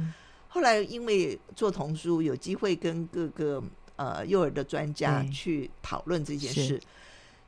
[0.55, 3.61] 后来因为做童书，有机会跟各个
[3.97, 6.81] 呃幼儿的专家去讨论这件事。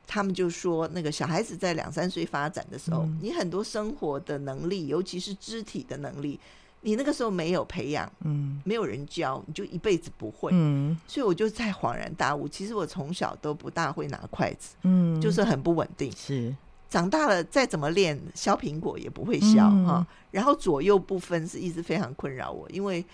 [0.05, 6.37] 他们就说，那个小孩子在两三岁发展的时候，嗯、你很多生活的能力，尤其是肢体的能力，
[6.81, 10.51] 你那个时候没有培养，嗯，没有人教，你就一辈子不会。
[10.53, 16.11] 嗯，所以我就在恍然大悟，其实我从小都不大会拿筷子，嗯，就是很不稳定。
[16.11, 16.53] 是，
[16.89, 23.05] 长大了再怎么练削苹果也不会削哈、然后左右不分是一直非常困扰我，因为。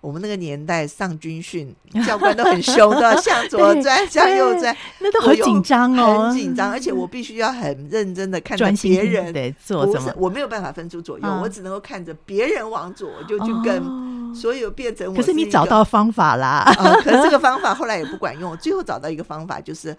[0.00, 1.74] 我们那个年代上军训，
[2.06, 6.70] 教官都很凶的，向左转，向右转，那都好紧张哦，很紧张。
[6.70, 15.16] 而且我必须要很认真的看着别人对做什么，我没有办法分出左右，我只能够看着别人往左，我就去跟，所以变成我。
[15.16, 16.64] 可是你找到方法啦，
[17.02, 18.56] 可是这个方法后来也不管用。
[18.58, 19.96] 最后找到一个方法，就是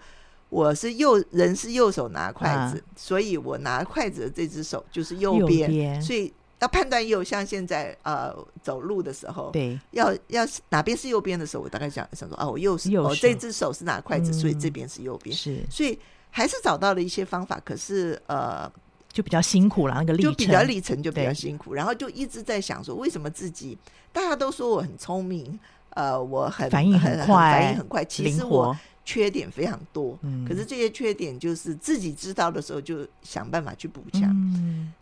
[0.50, 6.30] 我是右人是右手拿筷子，所以我拿筷子的这只手就是右边，所以。
[6.60, 18.70] 要判断右，像现在呃走路的时候，对，要要哪边是右边的时候，我大概想想说，哦，我右手，我这只手是拿筷子，所以这边是右边，是，所以还是找到了一些方法，可是呃，
[19.10, 21.02] 就比较辛苦了，那个历程就比较历程。
[21.02, 23.78] 就比较辛苦，然后就一直在想说，为什么自己
[24.12, 25.58] 大家都说我很聪明，
[25.94, 34.34] 呃，我很反应很快，反应很快，其实我缺点非常多，可是这些缺点就是自己知道的时候就想办法去补强，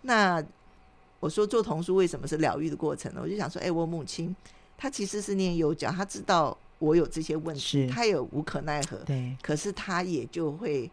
[0.03, 0.45] 那。
[1.21, 3.21] 我说做童书为什么是疗愈的过程呢？
[3.21, 4.33] 我就想说，哎、欸，我母亲
[4.77, 10.89] 她其实是念幼教，她知道我有这些问题，她也无可奈何，对，可是她也就会。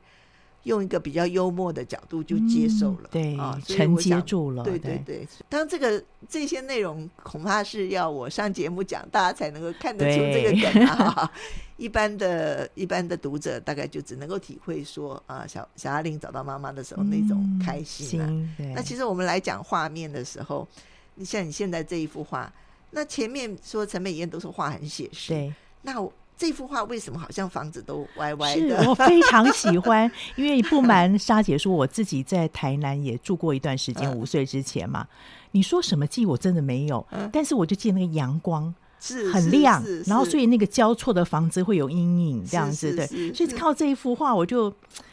[0.66, 5.28] 用一个比较幽默的角度就接受了，嗯、对啊，承接住了，对对对。
[5.48, 11.32] 当这个这些内容恐怕是要我上节目讲，大家才能够看得出这个梗啊。
[11.78, 18.28] 一般的一般的读者大概就只能够体会说啊，小小阿玲找到妈妈的时候那种开心啊。
[18.30, 20.68] 嗯、那其实我们来讲画面的时候，
[21.16, 22.52] 你像你现在这一幅画，
[22.92, 26.12] 那前面说陈美燕都是画很写实，对，那我。
[26.38, 28.84] 这幅画为什么好像房子都歪歪的？
[28.84, 35.08] 是 我非常喜欢，因为不瞒莎姐说，我自己在台南也住过一段时间，五岁之前嘛。
[35.52, 43.34] 你说什么记我真的没有，但是我就记得那个阳光是很亮，然后所以那个交错的房子会有阴影这样子，对。
[43.34, 44.70] 所以靠这一幅画，我就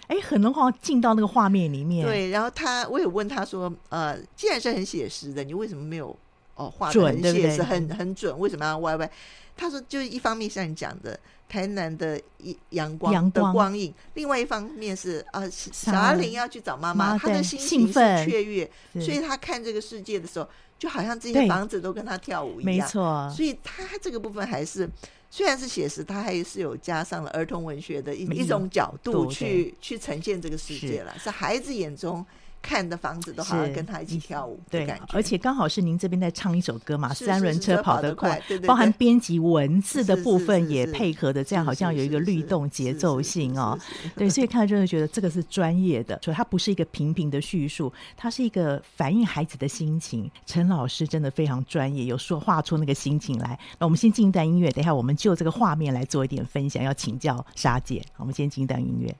[0.09, 2.05] 哎很能好像进到那个画面里面。
[2.05, 6.17] 对，然后他我有问他说，呃，既然是很写实的，你为什么没有
[6.57, 8.37] 哦画的很写实，很很准？
[8.37, 9.09] 为什么要歪歪？
[9.57, 13.31] 他说：“就是一方面像你讲的台南的阳阳光。
[13.31, 17.93] 的光影，另外一方面是啊，小阿玲要去找妈妈，她的心情是
[18.25, 22.65] 雀跃，所以她看这个世界的时候，就好像这些房子都跟她跳舞一样。
[22.65, 24.89] 没错，所以她这个部分还是
[25.31, 32.25] 虽然是写实，她还是有加上了儿童文学的一一种角度去去呈现这个世界了，是孩子眼中。”
[32.63, 43.79] 看的房子都好像跟他一起跳舞，对，而且刚好是您这边在唱一首歌嘛，三轮车跑得快，包含编辑文字的部分也配合的，这样好像有一个律动节奏性哦。
[44.15, 50.31] 对，所以看了真的觉得这个是专业的，所以它不是一个平平的叙述，它是一个反映孩子的心情。
[50.47, 53.59] 陈老师真的非常专业，有说画出那个心情来。
[53.79, 58.03] 那我们先进一段音乐，等一下我们就这个画面来做一点分享，要请教莎姐。
[58.19, 59.13] 我们先进一段音乐。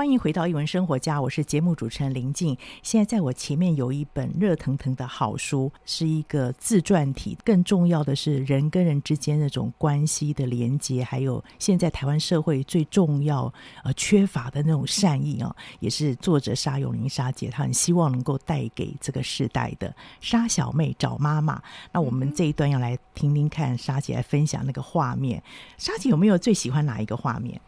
[0.00, 2.56] 欢迎回到一文生活家，我是节目主持人林静。
[2.82, 7.36] 现在在我前面有一本热腾腾的好书，是一个自传体。
[7.44, 13.52] 更重要的是，人跟人之间那种关系的连接，还有现在台湾社会最重要
[13.84, 21.62] 呃缺乏的那种善意啊、哦，也是作者沙永林沙姐，她很希望能够带给这个世代的沙小妹找妈妈。
[21.92, 25.42] 那我们这一段要来听听看沙姐来分享那个画面。
[25.76, 27.60] 沙姐有没有最喜欢哪一个画面？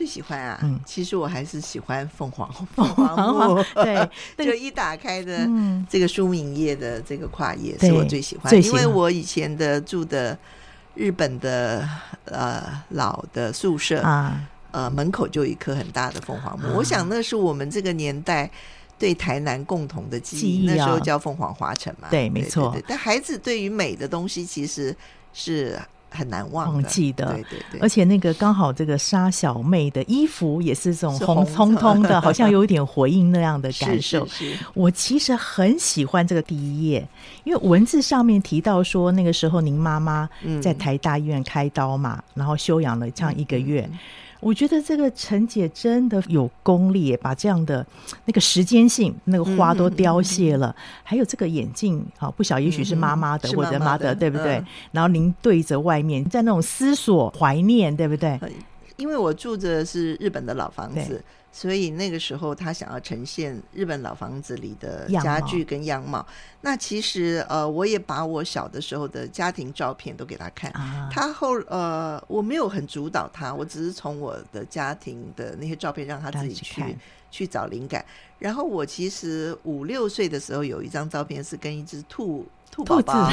[0.00, 4.08] 最喜欢啊，嗯，其实我还是喜欢凤凰凤凰木，对，
[4.42, 5.46] 就一打开的
[5.90, 10.38] 这个书名页的这个跨页是我最喜欢，因为我以前的住的
[10.94, 11.86] 日本的
[12.24, 14.40] 呃老的宿舍啊，
[14.70, 18.50] 呃门口就有一棵很大的凤凰木，我想那是我们这个年代
[18.98, 22.74] 对台南共同的记忆，那时候叫凤凰花城嘛，对，没错。
[22.88, 24.96] 但孩子对于美的东西其实
[25.34, 25.78] 是。
[26.10, 34.26] 很难忘，忘记的，对对对，而且那个刚好这个沙小妹的衣服也是这种红彤彤的， 好像有一点回应那样的感受。
[34.26, 34.50] 是。
[34.50, 37.06] 是是，我其实很喜欢这个第一页，
[37.44, 40.28] 因为文字上面提到说那个时候您妈妈
[40.60, 43.88] 在台大医院开刀嘛，嗯、然后休养了这样一个月。
[44.40, 47.86] 我觉得这个陈姐真的有功力，把这样的
[48.24, 54.56] 那个时间性，那个花都凋谢了，嗯嗯嗯、还有这个眼镜，好不晓也许是妈妈的、嗯、或者妈的，对不对？
[54.56, 58.40] 嗯、然后您对着外面，在那种思索、怀念，对不对？
[58.96, 61.22] 因为我住着是日本的老房子。
[61.52, 66.24] 所以那个时候，他想要呈现日本老房子里的家具跟样貌。
[66.60, 70.72] 那其实呃，我也把我小的时候的家庭照片都给他看。
[71.10, 76.96] 他后呃，我没有很主导他，我只是从我的家庭的那些照片让他自己去
[77.30, 78.04] 去找灵感。
[78.38, 82.46] 然后我其实五六岁的时候有一张照片是跟一只兔。
[82.70, 83.30] 兔宝宝，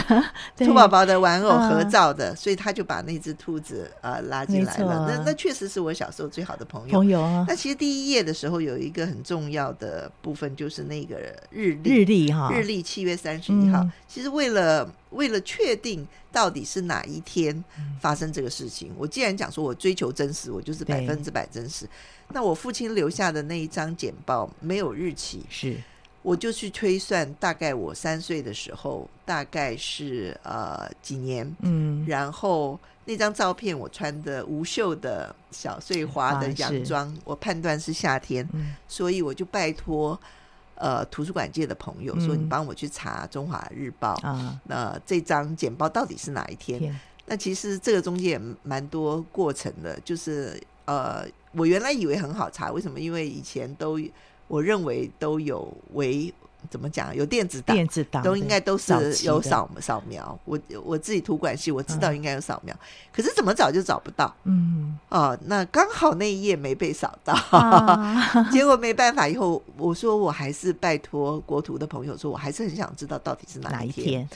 [0.58, 5.06] 兔宝宝的玩偶合照的，所以他就把那只兔子呃拉进来了。
[5.08, 6.92] 那那确实是我小时候最好的朋友。
[6.92, 7.46] 朋友啊。
[7.48, 11.18] 那其实第一页的时候有一个很重要的部分，就是那个
[11.52, 11.90] 日历。
[11.90, 13.88] 日历哈，日历七月三十一号。
[14.08, 17.64] 其实为了为了确定到底是哪一天
[18.00, 21.88] 发生这个事情，我既然讲说我追求真实，我就是百分之百真实。
[22.30, 25.78] 那我父亲留下的那一张简报没有日期，是。
[26.28, 40.20] 我就去推算，大概我三岁的时候，大概是呃几年，嗯，然后那张照片我穿的无袖的小碎花的洋装，我判断是夏天，嗯，所以我就拜托
[40.76, 46.78] 呃图书馆界的朋友说，你帮我去查《中华日报》啊，那这张简报到底是哪一天？
[46.78, 53.00] 天那其实这个中间也蛮多过程的，就是呃，我原来以为很好查，为什么？
[53.00, 53.98] 因为以前都。
[54.48, 56.34] 我认为都有为
[56.70, 57.16] 怎么讲？
[57.16, 58.92] 有电子档，电子档都应该都是
[59.24, 60.38] 有扫扫描。
[60.44, 64.36] 我我自己图管系，我知道应该有扫描，嗯、可是怎么找就找不到。
[64.44, 69.28] 嗯，哦，那刚好那一页没被扫到，啊、 结果没办法。
[69.28, 74.08] 以后我说我还是拜托国图的朋友说，我还是很想知道到底是哪一天。
[74.08, 74.30] 一天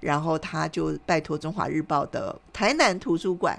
[0.00, 3.58] 然后他就拜托中华日报的台南图书馆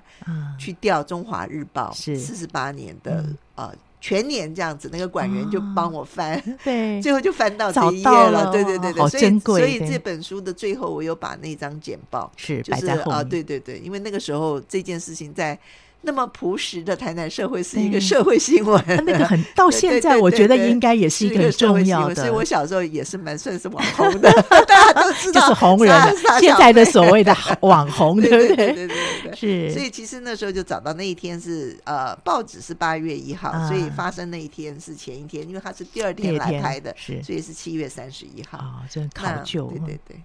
[0.59, 3.23] 去调中华日报四十八年的
[3.55, 3.69] 啊。
[3.71, 8.51] 嗯全年这样子，那个管员就帮我翻，哦、 对，最后就翻到这一页了。
[8.51, 9.59] 对对对对，好珍贵。
[9.61, 15.57] 所以所以这本书的最后，我又把那张简报是就是啊，对对对，因为那个时候这件事情在。
[16.01, 22.13] 那么朴实的台南社会是一个社会新闻，那个很到现在，我觉得应该也是一个很重要的。
[22.13, 24.31] 所以我小时候也是蛮算是网红的，
[24.67, 26.15] 大家都知道， 就是红人。
[26.39, 28.55] 现在的所谓的网红，对不对？
[28.55, 29.73] 对对对对，是。
[29.73, 39.71] 所以其实那时候就找到那一天是呃，报纸是八月一号，所以发生那一天是前一天，因为他是第二天来拍的，是，所以是七月三十一号啊，真考究。
[39.71, 40.17] 对对对。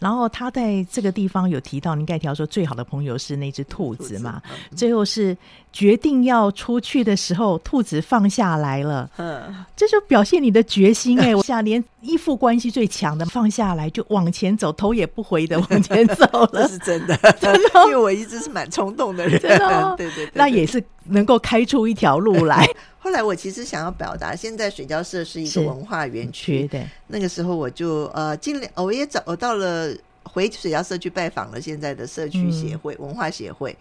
[0.00, 4.42] 然后他在这个地方有提到，您刚才提到说最好的朋友是那只兔子嘛，
[4.74, 5.19] 最后是。
[5.20, 5.36] 是
[5.72, 9.08] 决定要出去的时候，兔子放下来了。
[9.18, 11.34] 嗯，这就表现你的决心哎！
[11.36, 16.66] 我想连依附关系最强的放下来，就往前走，头也不回的 往前走了。
[16.66, 19.38] 这是真的， 真的，因为我一直是蛮冲动的人。
[19.40, 22.66] 真的，对对对，那也是能够开出一条路来。
[22.98, 26.66] 后来我其实想要表达，现在水交社是一个文化园区。
[26.66, 29.94] 对，那个时候我就呃，尽量我也找我到了
[30.24, 33.76] 回水交社去拜访了现在的社区协会、文化协会。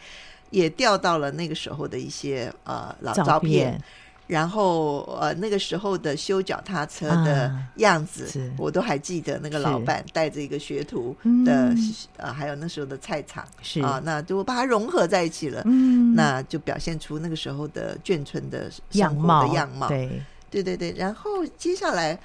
[0.52, 3.80] 也调到了那个时候的一些呃老照片，
[4.28, 9.40] 然后呃那个时候的修脚踏车的样子，啊、我都还记得。
[9.40, 13.82] 那个老板带着一个学徒的，是呃还有那时候的菜场，是。
[13.82, 20.22] 啊，那就把它融合在一起了，嗯，那就表现出那个时候的眷村的生活的样貌，对。
[20.52, 20.92] 对对对。
[20.98, 22.20] 然后接下来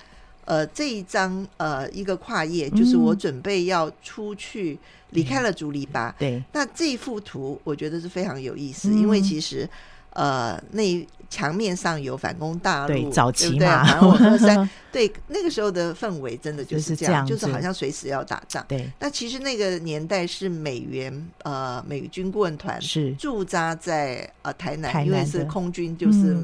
[0.45, 4.78] 呃这一张呃一个跨页，就是我准备要出去。
[5.11, 6.42] 离开了竹篱笆，对。
[6.53, 9.68] 那这幅图我觉得是非常有意思，嗯、因为其实，
[10.11, 11.07] 呃那。
[11.30, 18.64] 墙面上有反攻大陆，对，早期嘛，然后我说对，那个时候的氛围真的就是这样，就是，就是好像随时要打仗。
[18.68, 26.36] 对，那其实那个年代是美元呃美军顾问团是驻扎在呃台南，因为是空军，就是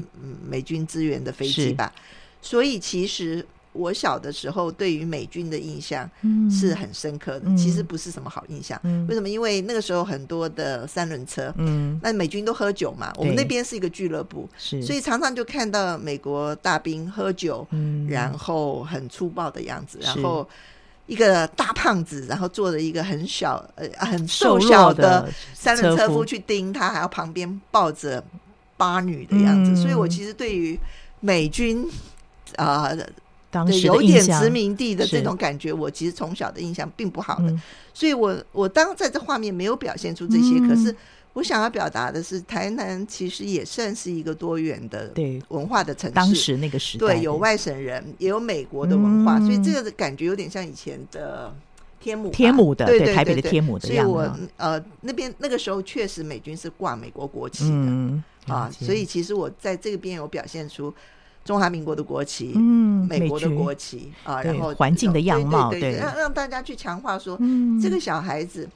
[0.45, 2.01] 美军支援的飞机吧，嗯，
[2.41, 3.45] 所以其实。
[3.73, 6.09] 我小的时候，对于美军的印象
[6.49, 7.43] 是很深刻的。
[7.45, 8.77] 嗯、其实不是什么好印象。
[8.83, 9.29] 嗯、为什么？
[9.29, 13.13] 因为那个时候很多的三轮车，嗯，那美军都喝酒嘛。
[13.15, 20.45] 我们那边是一个俱乐部，是，所以常常就看到美国大兵喝酒，嗯，然后很粗暴的样子，然后
[21.07, 28.21] 一个大胖子，然后坐着一个很小呃很瘦小的三轮车夫去盯他，还要旁边抱着
[28.75, 29.71] 八女的样子。
[29.71, 30.77] 嗯、所以我其实对于
[31.21, 31.87] 美军
[32.57, 32.87] 啊。
[32.87, 32.97] 呃
[33.51, 37.61] 对，有点殖民地的这种感觉，我其实从小的印象并不好的，嗯、
[37.93, 40.95] 所以我我当在这画面没有表现出这些，嗯、可是
[41.33, 46.13] 我想要表达的是，台南其实也算是一个多元的对文化的城市。
[46.13, 51.53] 当时那个时代，对，有外省人，也有美国的文化，嗯、所以这个感觉有点像以前的
[51.99, 54.11] 天母，天母的，对，对，对，对，台北的天母的样子。
[54.13, 60.93] 所以我呃那边那个时候确实美军是挂美国国旗的、嗯、啊，所以其实我在这边有表现出。
[61.43, 68.69] 中华民国的国旗，嗯，美国的国旗啊，然后环境的样貌，对，对，对，让让大家去强化说，嗯，这个小孩子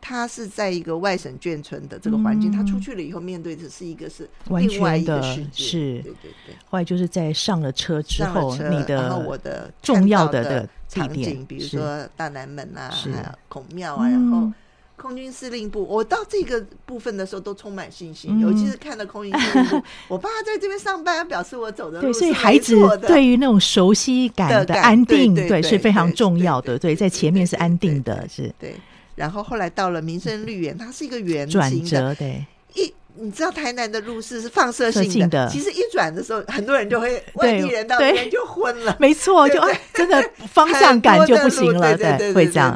[0.00, 6.54] 他是在一个外省眷村的这个环境，他出去了以后面对的是一个是另外一个世界，是，对对对。
[6.68, 14.52] 后来就是在上了车之后，你的然后我的重要的的场景，比如说大南门啊，还有孔庙啊，然后。
[14.96, 22.76] 空军司令部，我到这个部分的时候都充满信心，嗯、尤其是看到空军司令部， 我爸在这边上班，表示我走的路是对，所以孩子
[23.06, 26.78] 对于那种熟悉感的安定，对，对是非常重要的。
[26.78, 28.52] 对，在前面是安定的，是。
[28.60, 28.76] 对，
[29.16, 32.44] 然后后来到了民生绿园，它是一个圆转折，对。
[32.74, 39.60] 一，你知道台南的路是是放射性的，其实一转的时候，很多人就会外地人到那边就昏了，没错，就
[39.92, 40.22] 真的
[40.52, 42.74] 方向感就不行了，对，会这样。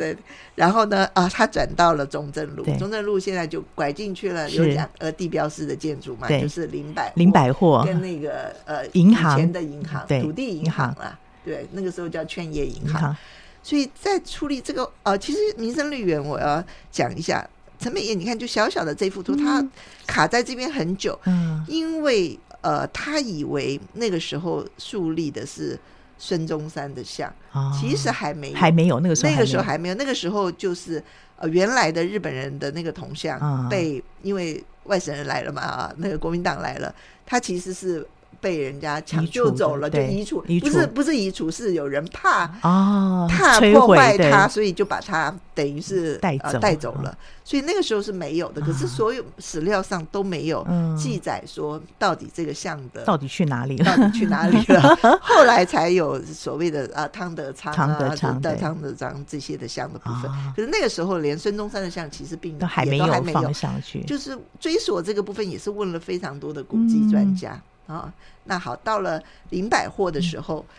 [0.56, 7.84] 然后呢，啊，他转到了中正路，中正路现在就拐进去了，有两个地标式的建筑嘛，就是林百林百货。
[7.84, 9.38] 跟那个呃银行。
[9.38, 13.14] 以前的银行土地银行啦，对，那个时候叫劝业银行。
[13.62, 17.46] 所以在处理这个呃，其实民生绿园我要讲一下，
[17.78, 19.62] 陈美燕，你看就小小的这幅图，它
[20.06, 25.78] 卡在这边很久，嗯，因为呃，他以为那个时候树立的是。
[26.18, 27.32] 孙中山的像，
[27.78, 31.02] 其实还没有，还没有那个时候，那个时候还没有，那个时候就是
[31.36, 36.94] 呃，原来的日本人的那个铜像被因为外省人来了嘛啊，那个国民党来了，
[37.24, 38.06] 他其实是。
[38.40, 47.16] 被人家抢救走了，就移除，不是不是移除，是有人怕啊，怕破坏它，所以就把它等于是带走带走了。
[47.44, 50.66] 所以那个时候是没有的，可是所有史料上都没有
[50.98, 54.96] 记载说到底这个像的到底去哪里了，到底去哪里了。
[55.22, 60.30] 后来才有所谓的啊汤德昌啊、汤德章这些的像的部分。
[60.56, 67.56] 可是那个时候连孙中山的像其实并都还没有放上去，就是追索这个部分也是问了非常多的古籍专家。
[67.86, 68.12] 啊，
[68.44, 70.74] 那好，到了林百货的时候，嗯、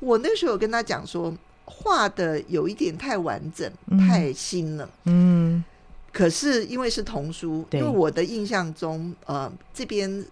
[0.00, 1.32] 我那时候有跟他讲说，
[1.64, 4.88] 画的有一点太完整，嗯、太新了。
[5.04, 5.64] 嗯，
[6.12, 10.24] 可是因为是童书，对因为我的印象中，呃，这边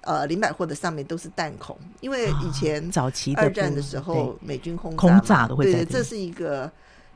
[0.00, 6.70] 呃林百货的上面都是弹孔，因为以前早期二战的时候美军轰炸空炸的会对，这是一个。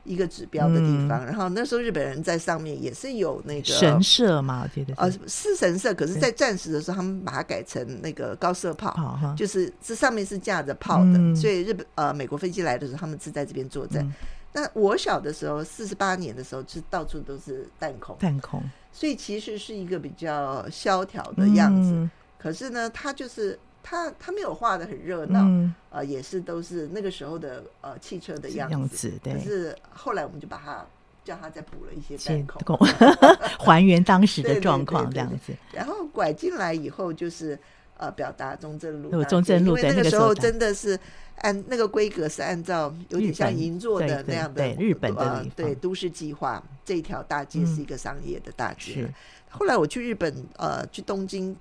[0.09, 8.91] 一个指标的地方，然后那时候日本人在上面也是有那个神社嘛，我觉得呃是神社，可是，在战时的时候，他们把它改成那个高射炮，
[9.37, 14.03] 就是这上面是架着炮的，所以日本呃美国飞机来的时候，他们是在这边作战。
[14.51, 22.09] 那我小的时候，四十八年的时候，是到处都是弹孔，弹孔，所以其实是一个比较萧条的样子。
[22.39, 23.59] 可是呢，它就是。
[23.81, 28.73] 他他没有画的很热闹，嗯、呃，也是都是那个时候的呃汽车的样子。
[28.73, 29.33] 样子对。
[29.33, 30.85] 可是后来我们就把它
[31.23, 32.77] 叫他再补了一些弹孔，
[33.59, 35.53] 还原当时的状况这样子。
[35.73, 37.57] 然后拐进来以后就是
[37.97, 40.99] 呃表达中正路，中正路，因为那个时候真的是
[41.37, 48.95] 按那个规格是按照有点像银座的那样的日本的呃对都市计划，这一条大街是一个商业的大街。
[48.97, 49.13] 嗯、
[49.49, 51.55] 后来我去日本呃去东京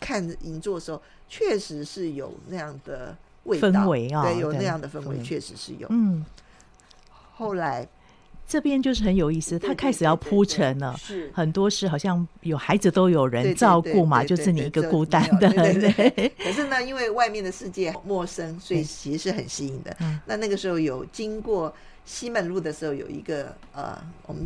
[0.00, 1.00] 看银座的时候。
[1.26, 5.88] 确实是有那样的味道，氛围啊，对，有那样的氛围，确实是有。
[5.90, 6.24] 嗯，
[7.32, 7.88] 后来
[8.46, 16.32] 这边就是很有意思，他开始要铺陈了，是很多事好像有孩子都有人照顾嘛，就是你一个孤单的，对。
[16.38, 19.96] 可是呢，因为外面的世界陌生，所以其实是很吸引的。
[20.26, 21.74] 那那个时候有经过
[22.04, 24.44] 西门路的时候，有一个呃，我们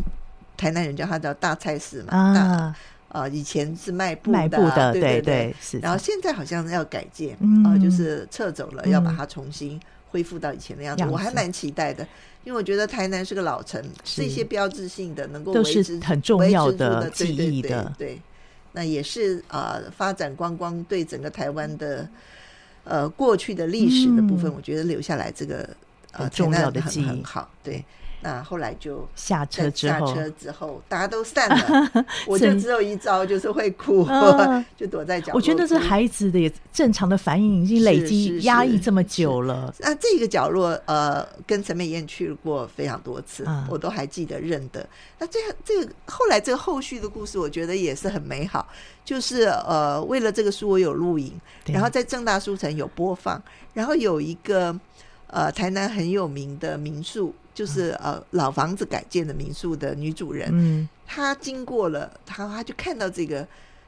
[0.57, 2.77] 台南人叫他叫大菜市嘛，啊。
[3.09, 9.81] 呃，以前是卖布的，卖布的，对对对，然后现在好像要改建，啊、嗯呃，就是撤走了，要把它重新
[10.11, 12.07] 恢复到以前的样子，样子我还蛮期待的。
[12.45, 17.69] 因为我觉得台南是个老城，是一些标志性的，能够都是很重要的记忆的。
[17.69, 18.23] 对，对，对，对，
[18.73, 22.09] 那也是啊、呃，发展观光对整个台湾的
[22.85, 25.69] 呃过去的历史的部分，嗯、我觉得留下来这个
[26.13, 27.51] 呃很重要的记忆很，很好。
[27.63, 27.85] 对。
[28.21, 34.05] 那后来就下车之后，下车之后大家都散了， 我就只有一招，就是会哭，
[34.77, 35.37] 就躲在角落。
[35.37, 39.73] 我觉得是孩子的正常的反应，已经累积压抑这么久了。
[39.79, 44.85] 那这个角落，呃，跟陈美燕去过非常多次，我都还记得认得。
[45.21, 48.66] 那这样，这个后来这个后续的故事，我觉得也是很美好。
[49.05, 51.33] 就是呃，为了这个书，我有录影，
[51.66, 53.41] 然后在正大书城有播放，
[53.73, 54.77] 然后有一个
[55.29, 57.33] 呃台南很有名的民宿。
[57.59, 63.45] 就是呃老房子改建的民宿的女主人，嗯，她经过了，她她就看到这个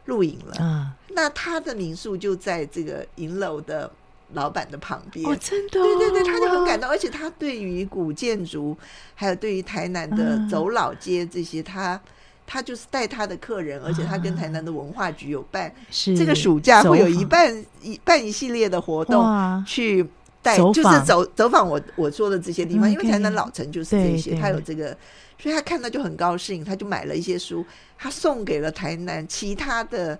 [0.06, 0.92] 录影了啊。
[1.10, 3.88] 那她的民宿就在这个银楼的
[4.32, 8.76] 老板的旁边，哦，真的，对对对，她就很感动，而且她对于古建筑，
[9.14, 12.00] 还有对于台南的走老街这些，她
[12.44, 16.18] 她就是带她的客人，而且她跟台南的文化局有办，是。
[16.18, 20.04] 这个暑假会有一半一办一系列的活动去。
[20.42, 24.96] 带就是走走访我我说的这些地方，因为台南老城就是这些，他有这个，
[25.38, 27.64] 所以他看到就很高兴，他就买了一些书，
[27.98, 30.18] 他送给了台南其他的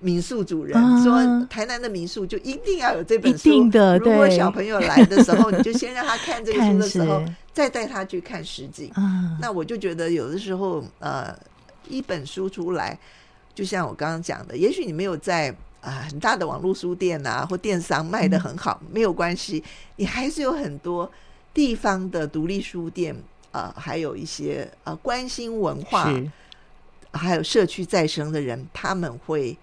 [0.00, 3.48] 民宿主人，说台南的民宿就一定要有这本书。
[4.04, 8.92] 如果小朋友来的时候，你就先让他看这个书 的时候，再带他去看实景。
[9.40, 11.34] 那我就觉得有的时候，呃，
[11.88, 12.98] 一本书出来，
[13.54, 15.54] 就像我刚刚讲的，也许你没有在。
[15.82, 19.62] 啊，很大的网络书店啊，或电商卖的很好，嗯、没有关系，
[19.96, 21.10] 你还是有很多
[21.52, 23.14] 地方的独立书店
[23.50, 26.10] 啊、呃，还有一些呃关心文化，
[27.12, 29.58] 还有社区再生的人，他们会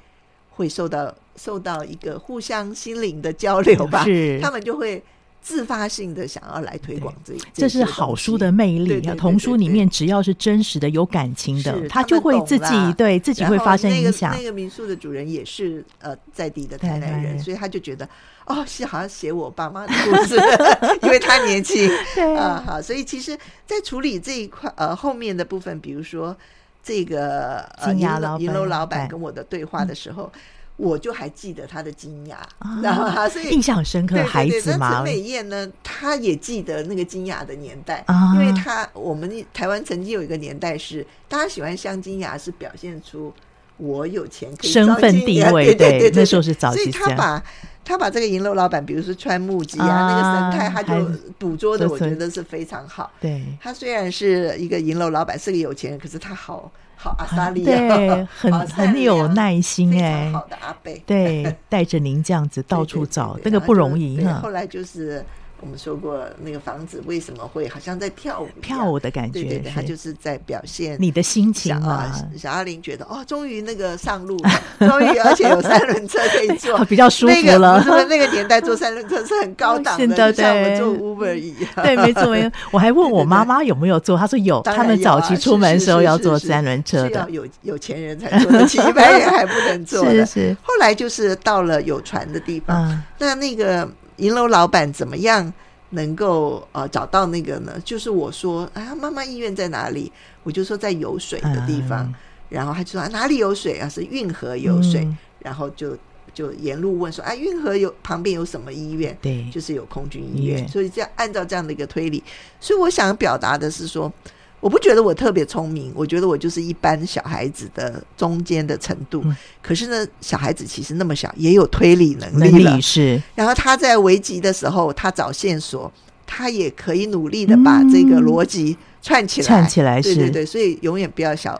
[0.51, 4.39] 会受到受到一个互相心灵的交流吧，是。
[4.41, 5.01] 他们就会。
[5.41, 9.15] 自发性的想要来推广这一，这是好书的魅力啊！
[9.15, 14.35] 童书里面只要是真实的、有感情的，他就会自己对自己会发生影响。
[14.35, 18.07] 那个民宿的主人也是呃在地的台南人，所以他就觉得
[18.45, 20.35] 哦，是好像写我爸妈的故事，
[21.01, 21.89] 因为他年轻
[22.37, 22.63] 啊。
[22.65, 26.35] 好，所以其实，在处理这一块呃后面的部分，比如说
[26.83, 30.31] 这个呃银楼银楼老板跟我的对话的时候。
[30.79, 32.39] 我就还记得他的金牙，
[32.81, 34.23] 然后他所以印象很深刻。
[34.23, 38.01] 孩子嘛，陈美燕呢，她也记得那个金牙的年代，
[38.33, 43.33] 因为她我们台湾曾经有一个年代是大家喜欢镶金牙，是表现出
[43.75, 46.77] 我有钱可以身份地位，对对对，那时候是早期。
[46.77, 47.43] 所以他把
[47.83, 51.05] 他把这个银楼老板，比如说穿木屐啊，那个神态，他就
[51.37, 53.11] 捕捉的，我觉得是非常好。
[53.19, 56.71] 对，他虽然是一个银楼老板，是个有钱人，可是他好。
[57.01, 64.41] 好阿莎莉，对，很很有耐心哎，好的阿贝，对，带着您这样子 到处找，那个不容易哈。
[64.43, 65.23] 后来就是。
[65.61, 68.47] 我们说过那个房子为什么会好像在跳舞？
[68.61, 72.11] 跳舞的感觉，对对对，他就是在表现你的心情啊。
[72.37, 74.49] 小阿玲觉得哦，终于那个上路了，
[74.87, 77.83] 终于而且有三轮车可以坐， 比较舒服了。
[77.83, 81.69] 是不是那个年代坐三轮车是很高档的， 像我们坐 Uber 一样。
[81.83, 82.51] 对，没错没错。
[82.71, 84.61] 我还问我妈妈有没有坐，她说有。
[84.61, 90.05] 他们早期出门的时候要坐三轮车的，有有钱人才坐得起，一般人还不能坐。
[90.09, 90.55] 是是。
[90.61, 93.89] 后来就是到了有船的地方，那那个。
[94.19, 95.51] 银楼老板怎么样
[95.89, 97.81] 能够呃找到那个呢？
[97.83, 100.11] 就是我说啊，妈妈医院在哪里？
[100.43, 102.13] 我就说在有水的地方，嗯、
[102.49, 103.89] 然后他就说、啊、哪里有水啊？
[103.89, 105.97] 是运河有水，嗯、然后就
[106.33, 109.17] 就沿路问说啊，运河有旁边有什么医院？
[109.21, 110.67] 对，就是有空军医院。
[110.67, 112.23] 所以这样按照这样的一个推理，
[112.59, 114.11] 所以我想表达的是说。
[114.59, 119.21] 我不觉得我特别聪明，我觉得我就是一般小孩子的中间的程度。
[119.25, 122.81] 嗯、可是呢，小孩子其实那么小，也有推理能力了。
[122.81, 123.21] 是。
[123.35, 125.91] 然后他在危急的时候，他找线索，
[126.27, 129.47] 他也可以努力的把这个逻辑串起来。
[129.47, 130.15] 串起来是。
[130.15, 131.59] 对对对，所以永远不要小。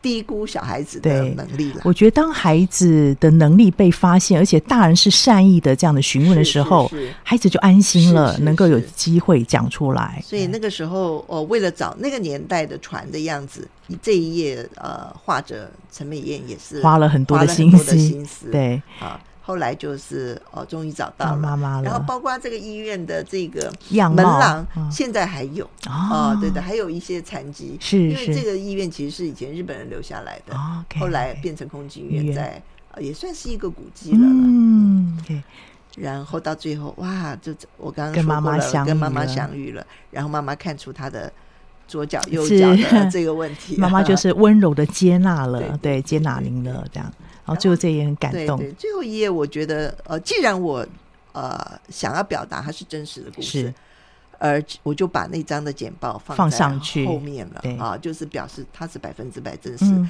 [0.00, 1.80] 低估小孩子的能力了。
[1.84, 10.22] 我觉得当孩子的能力被发现，而且大人是善意的这样的询问的时候，是是是孩子就安心了，能够有机会讲出来。
[10.24, 17.70] 所以那个时候，哦，为了找那个年代的船的样子，你这一页呃，画者陈美燕也是花了很多的心
[18.24, 19.20] 思，对啊。
[19.48, 21.36] 后来就是哦，终于找到了。
[21.38, 21.82] 妈妈了。
[21.82, 25.64] 然后包括这个医院的这个门廊，现在还有。
[25.88, 27.78] 哦，对的，还有一些残疾。
[27.80, 30.54] 是，因为这个医院其实是以前日本人留下来的，
[31.00, 32.62] 后来变成空军医院，在
[32.98, 34.18] 也算是一个古迹了。
[34.20, 35.42] 嗯，对。
[35.96, 41.32] 然后到最后，哇，就我刚刚说过了，跟妈妈相遇了，然后妈妈看出他的
[41.88, 47.10] 左脚右脚的这个问题，妈妈就是温柔的接纳了，对，对，接纳您了，这样。
[47.48, 48.58] 然后最后这也很感动。
[48.58, 50.86] 对，对，最后一页我觉得，呃，既然我
[51.32, 53.72] 呃想要表达它是真实的故事，
[54.38, 59.84] 而我就把那张的简报放放上去后面了，啊，就是表示它是百分之百真实。
[59.86, 60.08] 嗯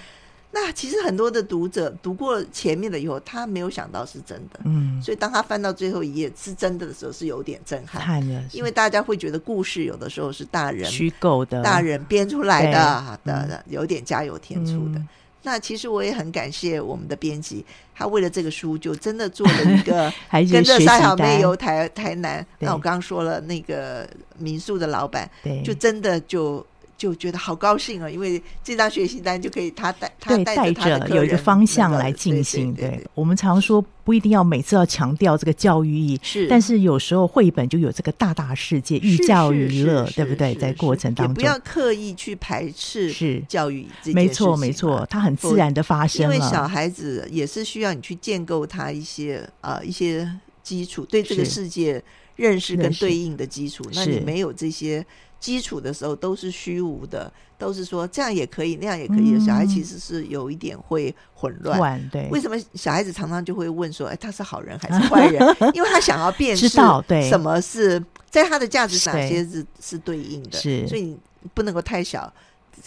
[0.51, 14.99] 那其实很多的读者读过前面的以后，他没有想到是真的，嗯，所以当他翻到最后一页是真的的时候，是有点震撼，因为大家会觉得故事有的时候是大人虚构的，大人编出来的的的，有点加油添醋的。
[14.99, 15.09] 嗯、
[15.49, 20.12] 那其实我也很感谢我们的编辑，他为了这个书就真的做了一个
[20.53, 22.46] 跟着沙小妹游台台南。
[22.59, 26.64] 那我刚刚说了那个民宿的老板，对，就真的就。
[26.99, 32.74] 就觉得好高兴啊，因为这张学习单就可以他带他带着有一个方向来进行。
[32.74, 40.53] 对，我们常说不一定要每次要强调这个教育意义，是，但是有时候绘本就有这个大大世界寓教于乐，对不对？
[40.57, 46.24] 在过程当中，不要刻意去排斥是教育没错没错，它很自然的发生。
[46.24, 50.28] 因为小孩子也是需要你去建构他一些呃一些
[50.64, 52.03] 基础，对这个世界
[52.34, 53.84] 认识跟对应的基础。
[53.92, 55.07] 那你没有这些。
[55.41, 59.41] 基础的时候都是虚无的，都是说这样也可以，那样也可以的。
[59.41, 62.09] 小孩其实是有一点会混乱。
[62.11, 65.41] 对，为什么小孩子常常就会问说：“哎，他是好人还是坏人？”
[65.74, 70.59] 因为他想要辨识什么是在他的价值哪些是是对应的。
[70.59, 71.18] 是，所以你
[71.55, 72.32] 不能够太小，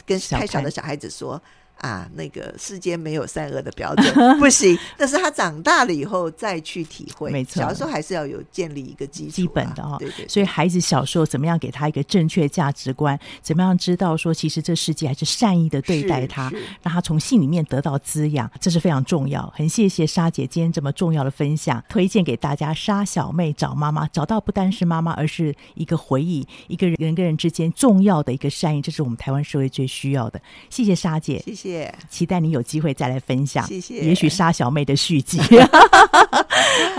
[0.06, 1.42] 跟太小的小孩子说。
[1.82, 4.78] 啊，那个世间没有善恶的标准，不行。
[4.98, 7.62] 但是他长大了以后再去体会，没错。
[7.62, 9.98] 小时候还是要有建立一个基础、啊、基本的哈、哦。
[10.00, 10.28] 对，对对。
[10.28, 13.20] 所以孩子小时候怎么样给他一个正确价值观？
[13.42, 16.52] 怎么样知道说其实这世界还是善意的对待他，
[16.82, 19.52] 让他从心里面得到滋养，这是非常重要。
[19.56, 22.72] 很谢谢莎姐今天这么重要的分享，推荐给大家。
[22.74, 30.40] 莎小妹找妈妈，找到不单是妈妈，而是一个回忆，一个人跟人之间重要的一个善意，这是我们台湾社会最需要的。
[30.70, 31.71] 谢谢莎姐，谢谢。
[32.10, 34.00] 期待你有机会再来分享，谢谢。
[34.00, 35.40] 也许沙小妹的续集。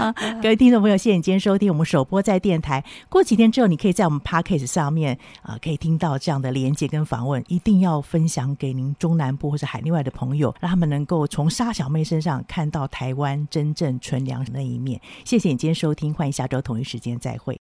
[0.42, 2.84] 各位听众朋友，谢谢你今天收听我们首播在电台。
[3.08, 7.42] 过几天之后，你可以在我们 Podcast 上面啊、呃，可以听到这样的连接跟访问。
[7.48, 15.00] 一定要分享给您中南部或者海内外的朋友，让他们能够从沙小妹身上看到台湾真正纯良的那一面。
[15.24, 17.58] 谢谢你今天收听，欢迎下周同一时间再会。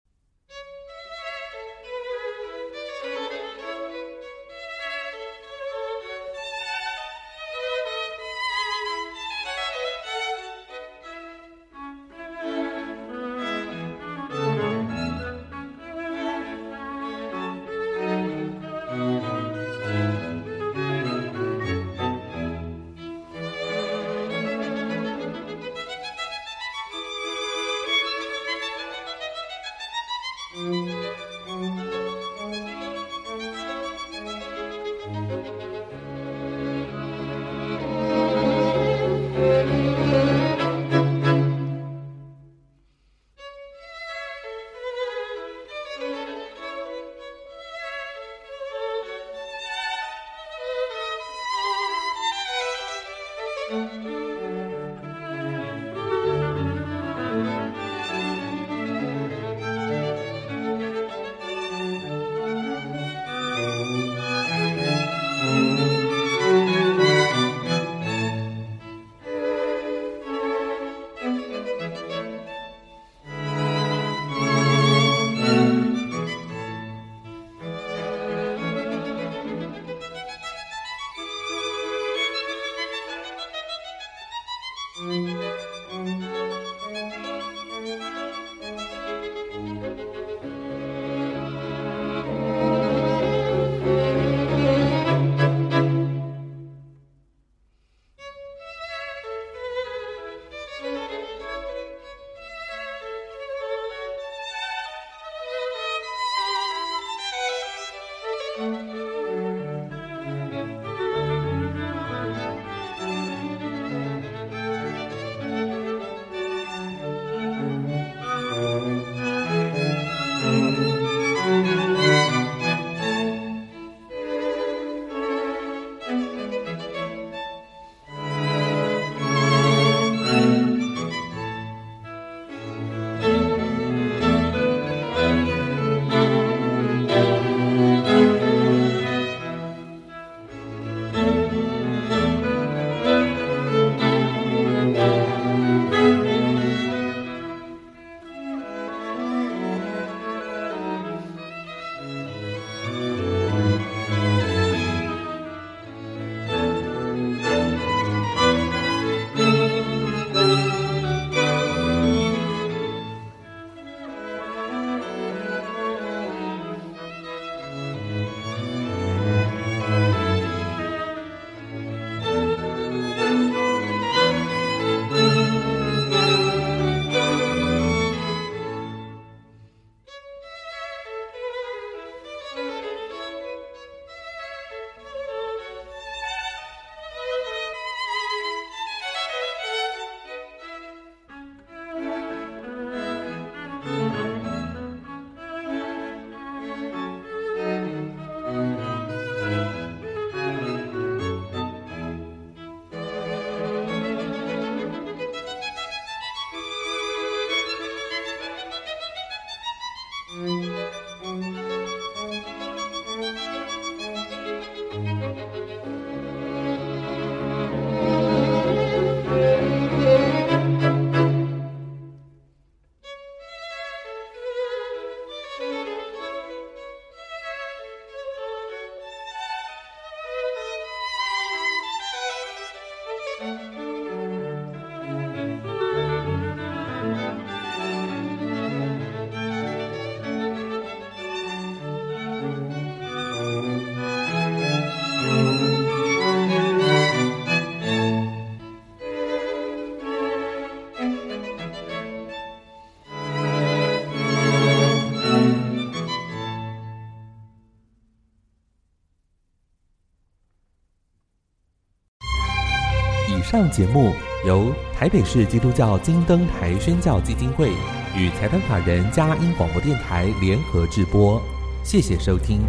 [263.58, 264.14] 上节目
[264.46, 267.72] 由台北市基督教金灯台宣教基金会
[268.16, 271.42] 与裁判法人嘉音广播电台联合制播，
[271.82, 272.60] 谢谢收听。